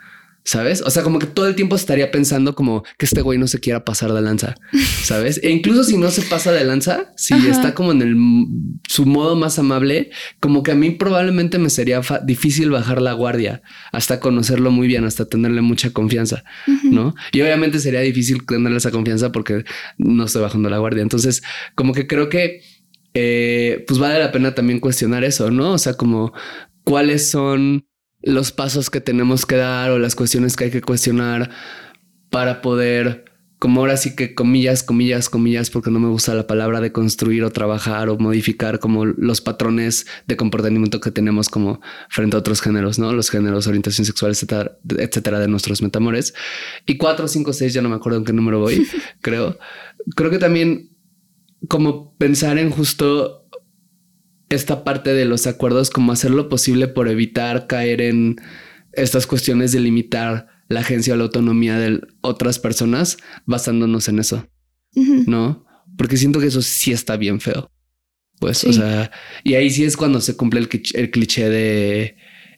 ¿Sabes? 0.48 0.82
O 0.82 0.90
sea, 0.90 1.04
como 1.04 1.20
que 1.20 1.28
todo 1.28 1.46
el 1.46 1.56
tiempo 1.56 1.76
estaría 1.76 2.10
pensando 2.10 2.56
como 2.56 2.84
que 2.98 3.06
este 3.06 3.22
güey 3.22 3.38
no 3.38 3.48
se 3.48 3.60
quiera 3.60 3.84
pasar 3.84 4.14
de 4.14 4.22
lanza, 4.22 4.56
¿sabes? 5.04 5.42
E 5.44 5.50
incluso 5.50 5.84
si 5.84 5.98
no 5.98 6.10
se 6.10 6.22
pasa 6.22 6.54
de 6.54 6.64
lanza, 6.64 7.12
si 7.18 7.34
está 7.50 7.74
como 7.74 7.92
en 7.92 8.02
el 8.02 8.16
su 8.88 9.06
modo 9.06 9.36
más 9.36 9.60
amable, 9.60 10.10
como 10.40 10.64
que 10.64 10.72
a 10.72 10.76
mí 10.76 10.92
probablemente 10.92 11.60
me 11.60 11.70
sería 11.70 12.00
difícil 12.24 12.70
bajar 12.70 13.02
la 13.02 13.12
guardia 13.12 13.62
hasta 13.92 14.22
conocerlo 14.22 14.72
muy 14.72 14.88
bien, 14.88 15.04
hasta 15.04 15.26
tenerle 15.26 15.60
mucha 15.60 15.92
confianza, 15.92 16.46
¿no? 16.84 17.14
Y 17.34 17.42
obviamente 17.42 17.80
sería 17.80 18.00
difícil 18.00 18.46
tenerle 18.46 18.78
esa 18.78 18.92
confianza 18.92 19.34
porque 19.34 19.66
no 19.98 20.24
estoy 20.24 20.44
bajando 20.44 20.70
la 20.70 20.78
guardia. 20.78 21.04
Entonces, 21.04 21.44
como 21.76 21.94
que 21.94 22.08
creo 22.08 22.30
que 22.30 22.62
eh, 23.14 23.84
pues 23.86 24.00
vale 24.00 24.18
la 24.18 24.32
pena 24.32 24.56
también 24.56 24.80
cuestionar 24.80 25.26
eso, 25.26 25.52
¿no? 25.52 25.74
O 25.74 25.78
sea, 25.78 25.96
como 25.96 26.32
cuáles 26.86 27.30
son 27.30 27.86
los 28.28 28.52
pasos 28.52 28.90
que 28.90 29.02
tenemos 29.02 29.46
que 29.46 29.56
dar 29.56 29.92
o 29.92 30.00
las 30.00 30.16
cuestiones 30.16 30.56
que 30.56 30.66
hay 30.66 30.72
que 30.72 30.82
cuestionar 30.82 31.50
para 32.30 32.62
poder 32.62 33.26
como 33.60 33.80
ahora 33.80 33.98
sí 33.98 34.16
que 34.16 34.36
comillas, 34.36 34.84
comillas, 34.84 35.30
comillas, 35.30 35.72
porque 35.72 35.90
no 35.90 36.00
me 36.00 36.10
gusta 36.10 36.36
la 36.36 36.46
palabra 36.46 36.80
de 36.80 36.92
construir 36.92 37.44
o 37.44 37.50
trabajar 37.50 38.08
o 38.10 38.18
modificar 38.20 38.80
como 38.80 39.06
los 39.06 39.42
patrones 39.42 40.06
de 40.28 40.38
comportamiento 40.38 41.00
que 41.00 41.10
tenemos 41.10 41.50
como 41.50 41.82
frente 42.10 42.36
a 42.36 42.40
otros 42.40 42.62
géneros, 42.62 43.00
¿no? 43.00 43.12
Los 43.14 43.32
géneros, 43.32 43.66
orientación 43.66 44.06
sexual, 44.06 44.34
etcétera, 44.34 44.78
etcétera, 45.00 45.40
de 45.40 45.48
nuestros 45.48 45.82
metamores. 45.82 46.36
Y 46.86 46.98
cuatro, 46.98 47.28
cinco, 47.28 47.52
seis, 47.52 47.74
ya 47.74 47.82
no 47.82 47.90
me 47.90 47.96
acuerdo 47.96 48.20
en 48.20 48.26
qué 48.26 48.34
número 48.34 48.60
voy, 48.60 48.86
creo. 49.22 49.58
Creo 50.16 50.30
que 50.30 50.38
también 50.38 50.92
como 51.68 52.16
pensar 52.18 52.60
en 52.60 52.70
justo 52.70 53.37
esta 54.50 54.84
parte 54.84 55.14
de 55.14 55.26
los 55.26 55.48
acuerdos, 55.48 55.90
como 55.90 56.12
hacer 56.12 56.32
lo 56.32 56.50
posible 56.50 56.88
por 56.88 57.10
evitar 57.10 57.68
caer 57.68 58.02
en 58.02 58.38
estas 58.94 59.28
cuestiones 59.28 59.72
de 59.72 59.80
limitar 59.80 60.48
la 60.70 60.82
agencia 60.82 61.14
o 61.14 61.18
la 61.18 61.24
autonomía 61.24 61.78
de 61.78 62.02
otras 62.22 62.60
personas 62.60 63.18
basándonos 63.46 64.08
en 64.08 64.20
eso, 64.20 64.48
¿no? 64.94 65.66
Porque 65.98 66.18
siento 66.18 66.40
que 66.40 66.48
eso 66.48 66.62
sí 66.62 66.92
está 66.92 67.18
bien 67.18 67.40
feo. 67.40 67.72
Pues, 68.40 68.64
o 68.66 68.74
sea, 68.74 69.12
y 69.44 69.56
ahí 69.56 69.70
sí 69.72 69.84
es 69.84 69.98
cuando 69.98 70.22
se 70.22 70.36
cumple 70.36 70.60
el, 70.60 70.70
el, 70.94 71.10
cliché 71.10 71.50
de 71.50 72.18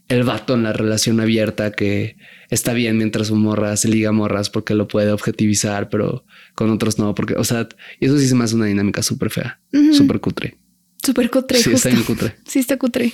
el 0.09 0.23
vato 0.23 0.53
en 0.55 0.63
la 0.63 0.73
relación 0.73 1.21
abierta 1.21 1.71
que 1.71 2.17
está 2.49 2.73
bien 2.73 2.97
mientras 2.97 3.27
su 3.27 3.35
morra 3.35 3.77
se 3.77 3.87
liga 3.87 4.11
morras 4.11 4.49
porque 4.49 4.75
lo 4.75 4.89
puede 4.89 5.11
objetivizar, 5.11 5.89
pero 5.89 6.25
con 6.53 6.69
otros 6.69 6.99
no, 6.99 7.15
porque, 7.15 7.35
o 7.35 7.45
sea, 7.45 7.69
eso 8.01 8.17
sí 8.17 8.27
se 8.27 8.35
me 8.35 8.43
hace 8.43 8.55
una 8.55 8.65
dinámica 8.65 9.03
súper 9.03 9.29
fea, 9.29 9.61
súper 9.93 10.19
cutre. 10.19 10.58
Súper 11.03 11.29
cutre. 11.29 11.59
Sí, 11.59 11.71
está 11.71 11.89
bien 11.89 12.03
cutre. 12.03 12.35
Sí, 12.45 12.59
está 12.59 12.77
cutre. 12.77 13.13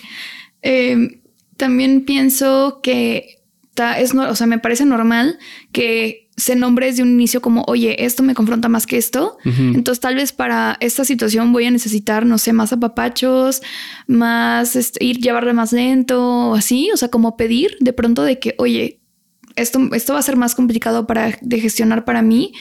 Eh, 0.62 1.22
también 1.58 2.06
pienso 2.06 2.80
que 2.82 3.36
es, 3.98 4.14
o 4.14 4.36
sea, 4.36 4.48
me 4.48 4.60
parece 4.60 4.86
normal 4.86 5.38
que 5.72 6.30
se 6.38 6.56
nombre 6.56 6.88
desde 6.88 7.04
un 7.04 7.10
inicio 7.12 7.42
como, 7.42 7.64
oye, 7.68 8.06
esto 8.06 8.22
me 8.24 8.36
confronta 8.36 8.68
más 8.68 8.86
que 8.88 8.98
esto. 8.98 9.38
Entonces, 9.46 10.02
tal 10.02 10.16
vez 10.16 10.34
para 10.34 10.78
esta 10.82 11.06
situación 11.06 11.54
voy 11.54 11.66
a 11.66 11.72
necesitar, 11.72 12.26
no 12.26 12.38
sé, 12.38 12.52
más 12.52 12.74
apapachos, 12.74 13.62
más 14.08 14.76
este, 14.76 15.04
ir 15.04 15.20
llevarle 15.20 15.54
más 15.54 15.72
lento 15.72 16.50
o 16.50 16.56
así. 16.56 16.90
O 16.94 16.98
sea, 16.98 17.08
como 17.10 17.38
pedir 17.38 17.78
de 17.80 17.94
pronto 17.94 18.24
de 18.24 18.40
que, 18.40 18.56
oye, 18.58 19.00
esto, 19.56 19.80
esto 19.94 20.14
va 20.14 20.20
a 20.20 20.24
ser 20.24 20.36
más 20.36 20.56
complicado 20.56 21.08
para 21.08 21.38
de 21.42 21.60
gestionar 21.60 22.04
para 22.04 22.22
mí 22.22 22.52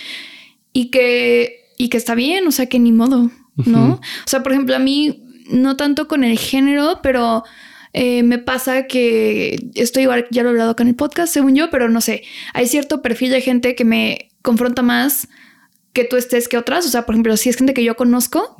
y 0.72 0.90
que, 0.90 1.72
y 1.76 1.88
que 1.88 1.96
está 1.96 2.14
bien. 2.14 2.46
O 2.46 2.52
sea, 2.52 2.66
que 2.66 2.78
ni 2.78 2.92
modo, 2.92 3.32
no? 3.56 3.94
O 3.94 4.26
sea, 4.26 4.42
por 4.42 4.52
ejemplo, 4.52 4.74
a 4.74 4.78
mí, 4.78 5.24
no 5.50 5.76
tanto 5.76 6.08
con 6.08 6.24
el 6.24 6.38
género, 6.38 7.00
pero 7.02 7.44
eh, 7.92 8.22
me 8.22 8.38
pasa 8.38 8.86
que 8.86 9.70
estoy 9.74 10.08
ya 10.30 10.42
lo 10.42 10.48
he 10.48 10.52
hablado 10.52 10.70
acá 10.70 10.82
en 10.82 10.88
el 10.90 10.96
podcast, 10.96 11.32
según 11.32 11.54
yo, 11.54 11.70
pero 11.70 11.88
no 11.88 12.00
sé, 12.00 12.24
hay 12.52 12.66
cierto 12.66 13.02
perfil 13.02 13.30
de 13.30 13.40
gente 13.40 13.74
que 13.74 13.84
me 13.84 14.30
confronta 14.42 14.82
más 14.82 15.28
que 15.92 16.04
tú 16.04 16.16
estés 16.16 16.48
que 16.48 16.58
otras. 16.58 16.84
O 16.86 16.88
sea, 16.90 17.06
por 17.06 17.14
ejemplo, 17.14 17.36
si 17.36 17.48
es 17.48 17.56
gente 17.56 17.72
que 17.72 17.84
yo 17.84 17.96
conozco, 17.96 18.56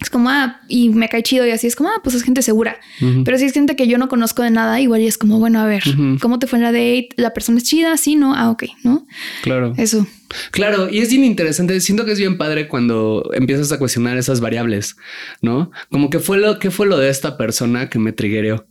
es 0.00 0.10
como, 0.10 0.28
ah, 0.28 0.60
y 0.68 0.90
me 0.90 1.08
cae 1.08 1.22
chido 1.22 1.46
y 1.46 1.50
así 1.50 1.66
es 1.66 1.74
como, 1.74 1.88
ah, 1.88 2.00
pues 2.02 2.14
es 2.14 2.22
gente 2.22 2.42
segura. 2.42 2.78
Pero 3.24 3.38
si 3.38 3.46
es 3.46 3.52
gente 3.52 3.76
que 3.76 3.88
yo 3.88 3.96
no 3.96 4.08
conozco 4.08 4.42
de 4.42 4.50
nada, 4.50 4.78
igual 4.80 5.00
y 5.00 5.06
es 5.06 5.16
como, 5.16 5.38
bueno, 5.38 5.60
a 5.60 5.66
ver, 5.66 5.82
¿cómo 6.20 6.38
te 6.38 6.46
fue 6.46 6.58
en 6.58 6.64
la 6.64 6.72
date? 6.72 7.08
¿La 7.16 7.32
persona 7.32 7.58
es 7.58 7.64
chida? 7.64 7.96
Sí, 7.96 8.14
no, 8.14 8.34
ah, 8.34 8.50
ok, 8.50 8.64
¿no? 8.84 9.06
Claro. 9.42 9.72
Eso. 9.78 10.06
Claro, 10.50 10.90
y 10.90 10.98
es 10.98 11.10
bien 11.10 11.24
interesante. 11.24 11.80
Siento 11.80 12.04
que 12.04 12.12
es 12.12 12.18
bien 12.18 12.36
padre 12.36 12.68
cuando 12.68 13.30
empiezas 13.32 13.72
a 13.72 13.78
cuestionar 13.78 14.18
esas 14.18 14.40
variables, 14.40 14.96
¿no? 15.40 15.70
Como 15.90 16.10
que 16.10 16.18
fue 16.18 16.38
lo 16.38 16.58
que 16.58 16.70
fue 16.70 16.86
lo 16.86 16.98
de 16.98 17.08
esta 17.08 17.38
persona 17.38 17.88
que 17.88 17.98
me 17.98 18.12
triggereó, 18.12 18.66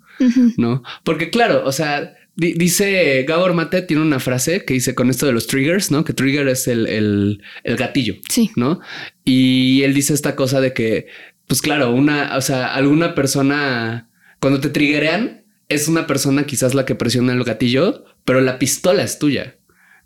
¿no? 0.57 0.83
Porque 1.03 1.31
claro, 1.31 1.63
o 1.65 1.71
sea, 1.71 2.13
dice 2.35 3.23
Gabor 3.27 3.53
Mate 3.53 3.81
tiene 3.81 4.01
una 4.01 4.19
frase 4.19 4.65
que 4.65 4.73
dice 4.73 4.95
con 4.95 5.09
esto 5.09 5.25
de 5.25 5.31
los 5.31 5.47
triggers, 5.47 5.91
¿no? 5.91 6.03
Que 6.03 6.13
trigger 6.13 6.47
es 6.47 6.67
el, 6.67 6.87
el, 6.87 7.41
el 7.63 7.77
gatillo, 7.77 8.15
sí, 8.29 8.51
¿no? 8.55 8.79
Y 9.23 9.83
él 9.83 9.93
dice 9.93 10.13
esta 10.13 10.35
cosa 10.35 10.61
de 10.61 10.73
que, 10.73 11.07
pues 11.47 11.61
claro, 11.61 11.91
una, 11.93 12.35
o 12.37 12.41
sea, 12.41 12.73
alguna 12.73 13.15
persona 13.15 14.09
cuando 14.39 14.59
te 14.59 14.69
triggerean 14.69 15.43
es 15.69 15.87
una 15.87 16.07
persona 16.07 16.45
quizás 16.45 16.73
la 16.75 16.85
que 16.85 16.95
presiona 16.95 17.33
el 17.33 17.43
gatillo, 17.43 18.05
pero 18.25 18.41
la 18.41 18.59
pistola 18.59 19.03
es 19.03 19.17
tuya. 19.17 19.55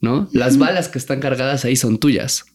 ¿no? 0.01 0.29
Las 0.31 0.57
balas 0.57 0.87
que 0.87 0.97
están 0.97 1.19
cargadas 1.19 1.65
ahí 1.65 1.75
son 1.75 1.99
tuyas. 1.99 2.45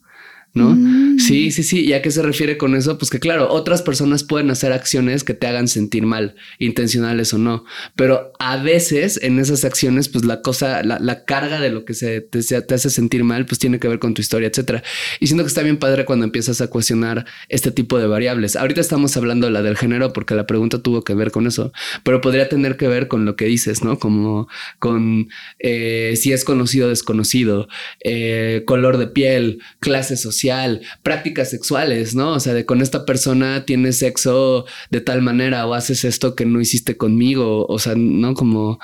¿No? 0.55 0.71
Mm. 0.71 1.19
Sí, 1.19 1.51
sí, 1.51 1.63
sí. 1.63 1.85
¿Y 1.85 1.93
a 1.93 2.03
qué 2.03 2.11
se 2.11 2.23
refiere 2.23 2.57
con 2.57 2.75
eso? 2.75 2.97
Pues 2.97 3.11
que 3.11 3.19
claro, 3.19 3.51
otras 3.51 3.83
personas 3.83 4.23
pueden 4.25 4.51
hacer 4.51 4.73
acciones 4.73 5.25
que 5.25 5.35
te 5.35 5.47
hagan 5.47 5.69
sentir 5.69 6.07
mal, 6.07 6.37
intencionales 6.59 7.35
o 7.35 7.39
no, 7.39 7.65
pero 7.97 8.33
a 8.39 8.57
veces 8.57 9.19
en 9.23 9.39
esas 9.39 9.65
acciones, 9.65 10.09
pues 10.09 10.25
la 10.25 10.43
cosa, 10.43 10.83
la, 10.83 11.25
carga 11.25 11.61
de 11.61 11.71
lo 11.71 11.85
que 11.85 11.95
se 11.95 12.21
te, 12.21 12.39
hace 12.39 12.91
sentir 12.91 13.25
mal, 13.25 13.47
pues 13.47 13.59
tiene 13.59 13.79
que 13.79 13.89
ver 13.89 13.99
con 13.99 14.15
tu 14.15 14.21
historia, 14.21 14.49
etcétera. 14.49 14.83
Y 15.21 15.27
siento 15.27 15.45
que 15.45 15.49
está 15.49 15.63
bien 15.63 15.79
padre 15.79 16.05
cuando 16.05 16.25
empiezas 16.25 16.61
a 16.61 16.69
cuestionar 16.69 17.25
este 17.49 17.71
tipo 17.71 17.99
de 17.99 18.07
variables. 18.07 18.57
Ahorita 18.57 18.81
estamos 18.81 19.17
hablando 19.17 19.47
de 19.47 19.53
la 19.53 19.63
del 19.63 19.77
género 19.77 20.13
porque 20.13 20.35
la 20.35 20.47
pregunta 20.47 20.79
tuvo 20.83 21.03
que 21.03 21.15
ver 21.15 21.31
con 21.31 21.47
eso, 21.47 21.73
pero 22.03 22.21
podría 22.21 22.49
tener 22.49 22.77
que 22.77 22.89
ver 22.89 23.09
con 23.09 23.25
lo 23.25 23.37
que 23.37 23.47
dices, 23.47 23.83
¿no? 23.83 23.99
Como 23.99 24.49
con 24.79 25.29
eh, 25.59 26.15
si 26.17 26.33
es 26.33 26.45
conocido 26.45 26.87
o 26.87 26.91
desconocido, 26.91 27.69
eh, 28.05 28.63
color 28.67 28.99
de 28.99 29.07
piel, 29.07 29.61
clase 29.81 30.17
social 30.17 30.44
prácticas 31.03 31.51
sexuales, 31.51 32.15
¿no? 32.15 32.33
O 32.33 32.41
sea, 32.41 32.55
de 32.55 32.65
con 32.65 32.81
esta 32.81 33.05
persona 33.05 33.65
tienes 33.65 33.99
sexo 33.99 34.67
de 34.91 35.01
tal 35.01 35.23
manera 35.23 35.67
o 35.67 35.75
haces 35.75 36.05
esto 36.05 36.35
que 36.35 36.47
no 36.47 36.61
hiciste 36.61 36.97
conmigo, 36.97 37.67
o 37.67 37.79
sea, 37.79 37.95
¿no? 37.97 38.35
Como 38.35 38.79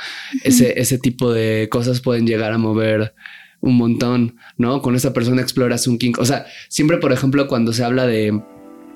ese, 0.44 0.81
ese 0.81 0.99
tipo 0.99 1.33
de 1.33 1.68
cosas 1.70 2.01
pueden 2.01 2.27
llegar 2.27 2.53
a 2.53 2.59
mover 2.59 3.14
un 3.61 3.77
montón, 3.77 4.37
¿no? 4.57 4.83
Con 4.83 4.96
esta 4.96 5.12
persona 5.12 5.42
exploras 5.42 5.87
un 5.87 5.99
kink. 5.99 6.18
O 6.18 6.25
sea, 6.25 6.46
siempre, 6.68 6.99
por 6.99 7.12
ejemplo, 7.12 7.46
cuando 7.46 7.73
se 7.73 7.85
habla 7.85 8.07
de 8.07 8.40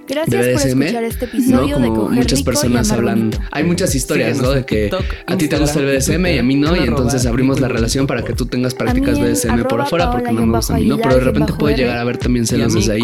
Gracias 0.06 0.62
por 0.62 0.66
escuchar 0.66 1.04
este 1.04 1.24
episodio 1.24 1.78
¿no? 1.78 1.94
Como 1.94 2.10
de 2.10 2.16
muchas 2.16 2.42
personas 2.42 2.90
hablan. 2.92 3.30
Hay 3.50 3.64
muchas 3.64 3.94
historias, 3.94 4.40
¿no? 4.40 4.50
De 4.50 4.64
que 4.64 4.90
a 5.26 5.36
ti 5.36 5.48
te 5.48 5.58
gusta 5.58 5.80
el 5.80 5.86
BDSM 5.86 6.26
y 6.26 6.38
a 6.38 6.42
mí 6.42 6.56
no, 6.56 6.76
y 6.76 6.80
entonces 6.80 7.26
abrimos 7.26 7.60
la 7.60 7.68
relación 7.68 8.06
para 8.06 8.22
que 8.22 8.34
tú 8.34 8.46
tengas 8.46 8.74
prácticas 8.74 9.18
BDSM 9.18 9.64
por 9.68 9.80
afuera 9.80 10.10
porque 10.10 10.32
no 10.32 10.46
me 10.46 10.56
gusta 10.56 10.74
a 10.74 10.78
mí, 10.78 10.86
¿no? 10.86 10.98
Pero 10.98 11.14
de 11.16 11.20
repente 11.20 11.52
puede 11.54 11.76
llegar 11.76 11.98
a 11.98 12.00
haber 12.02 12.18
también 12.18 12.46
celos 12.46 12.74
desde 12.74 12.92
ahí, 12.92 13.02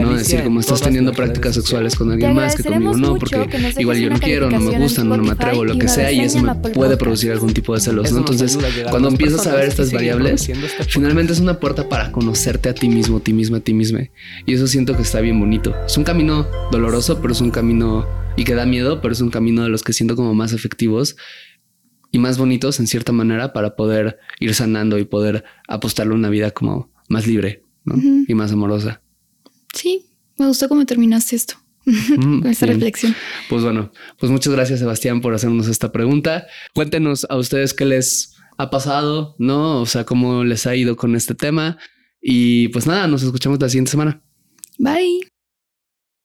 ¿no? 0.00 0.16
Decir, 0.16 0.42
como 0.42 0.60
estás 0.60 0.80
teniendo 0.80 1.12
prácticas 1.12 1.54
sexuales 1.54 1.94
con 1.94 2.10
alguien 2.10 2.34
más 2.34 2.56
que 2.56 2.64
conmigo 2.64 2.96
no, 2.96 3.16
porque 3.16 3.48
igual 3.78 3.98
yo 3.98 4.10
no 4.10 4.18
quiero, 4.18 4.50
no 4.50 4.60
me 4.60 4.78
gusta, 4.78 5.04
no 5.04 5.16
me 5.18 5.30
atrevo, 5.30 5.64
lo 5.64 5.78
que 5.78 5.88
sea, 5.88 6.10
y 6.10 6.20
eso 6.20 6.40
me 6.42 6.54
puede 6.54 6.96
producir 6.96 7.32
algún 7.32 7.52
tipo 7.52 7.74
de 7.74 7.80
celos, 7.80 8.12
¿no? 8.12 8.18
Entonces, 8.18 8.58
cuando 8.90 9.08
empiezas 9.08 9.46
a 9.46 9.54
ver 9.54 9.68
estas 9.68 9.92
variables, 9.92 10.50
finalmente 10.88 11.32
es 11.32 11.40
una 11.40 11.58
puerta 11.58 11.88
para 11.88 12.10
conocerte 12.12 12.68
a 12.68 12.74
ti 12.74 12.88
mismo, 12.88 13.18
a 13.18 13.20
ti 13.20 13.32
misma, 13.32 13.58
a 13.58 13.60
ti 13.60 13.74
misma. 13.74 14.00
Y 14.46 14.54
eso 14.54 14.66
siento 14.66 14.96
que 14.96 15.02
está 15.02 15.20
bien 15.20 15.38
bonito. 15.38 15.74
Es 15.86 15.96
un 15.96 16.04
camino 16.04 16.31
doloroso 16.70 17.20
pero 17.20 17.32
es 17.32 17.40
un 17.40 17.50
camino 17.50 18.06
y 18.36 18.44
que 18.44 18.54
da 18.54 18.66
miedo, 18.66 19.00
pero 19.00 19.12
es 19.12 19.20
un 19.20 19.30
camino 19.30 19.62
de 19.62 19.68
los 19.68 19.82
que 19.82 19.92
siento 19.92 20.16
como 20.16 20.34
más 20.34 20.52
efectivos 20.52 21.16
y 22.10 22.18
más 22.18 22.38
bonitos 22.38 22.78
en 22.80 22.86
cierta 22.86 23.12
manera 23.12 23.52
para 23.52 23.76
poder 23.76 24.18
ir 24.40 24.54
sanando 24.54 24.98
y 24.98 25.04
poder 25.04 25.44
apostarle 25.68 26.14
una 26.14 26.28
vida 26.28 26.50
como 26.50 26.92
más 27.08 27.26
libre 27.26 27.64
y 28.28 28.34
más 28.34 28.52
amorosa. 28.52 29.02
Sí, 29.74 30.06
me 30.38 30.46
gustó 30.46 30.68
cómo 30.68 30.84
terminaste 30.86 31.36
esto. 31.36 31.54
con 32.16 32.46
esta 32.46 32.66
reflexión. 32.66 33.14
Pues 33.48 33.64
bueno, 33.64 33.90
pues 34.18 34.30
muchas 34.30 34.52
gracias 34.52 34.78
Sebastián 34.78 35.20
por 35.20 35.34
hacernos 35.34 35.66
esta 35.66 35.90
pregunta. 35.90 36.46
Cuéntenos 36.74 37.26
a 37.28 37.36
ustedes 37.36 37.74
qué 37.74 37.84
les 37.84 38.36
ha 38.56 38.70
pasado, 38.70 39.34
¿no? 39.38 39.80
O 39.80 39.86
sea, 39.86 40.04
cómo 40.04 40.44
les 40.44 40.66
ha 40.66 40.76
ido 40.76 40.96
con 40.96 41.16
este 41.16 41.34
tema. 41.34 41.78
Y 42.20 42.68
pues 42.68 42.86
nada, 42.86 43.08
nos 43.08 43.22
escuchamos 43.24 43.60
la 43.60 43.68
siguiente 43.68 43.90
semana. 43.90 44.22
Bye. 44.78 45.31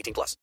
18 0.00 0.14
plus. 0.14 0.40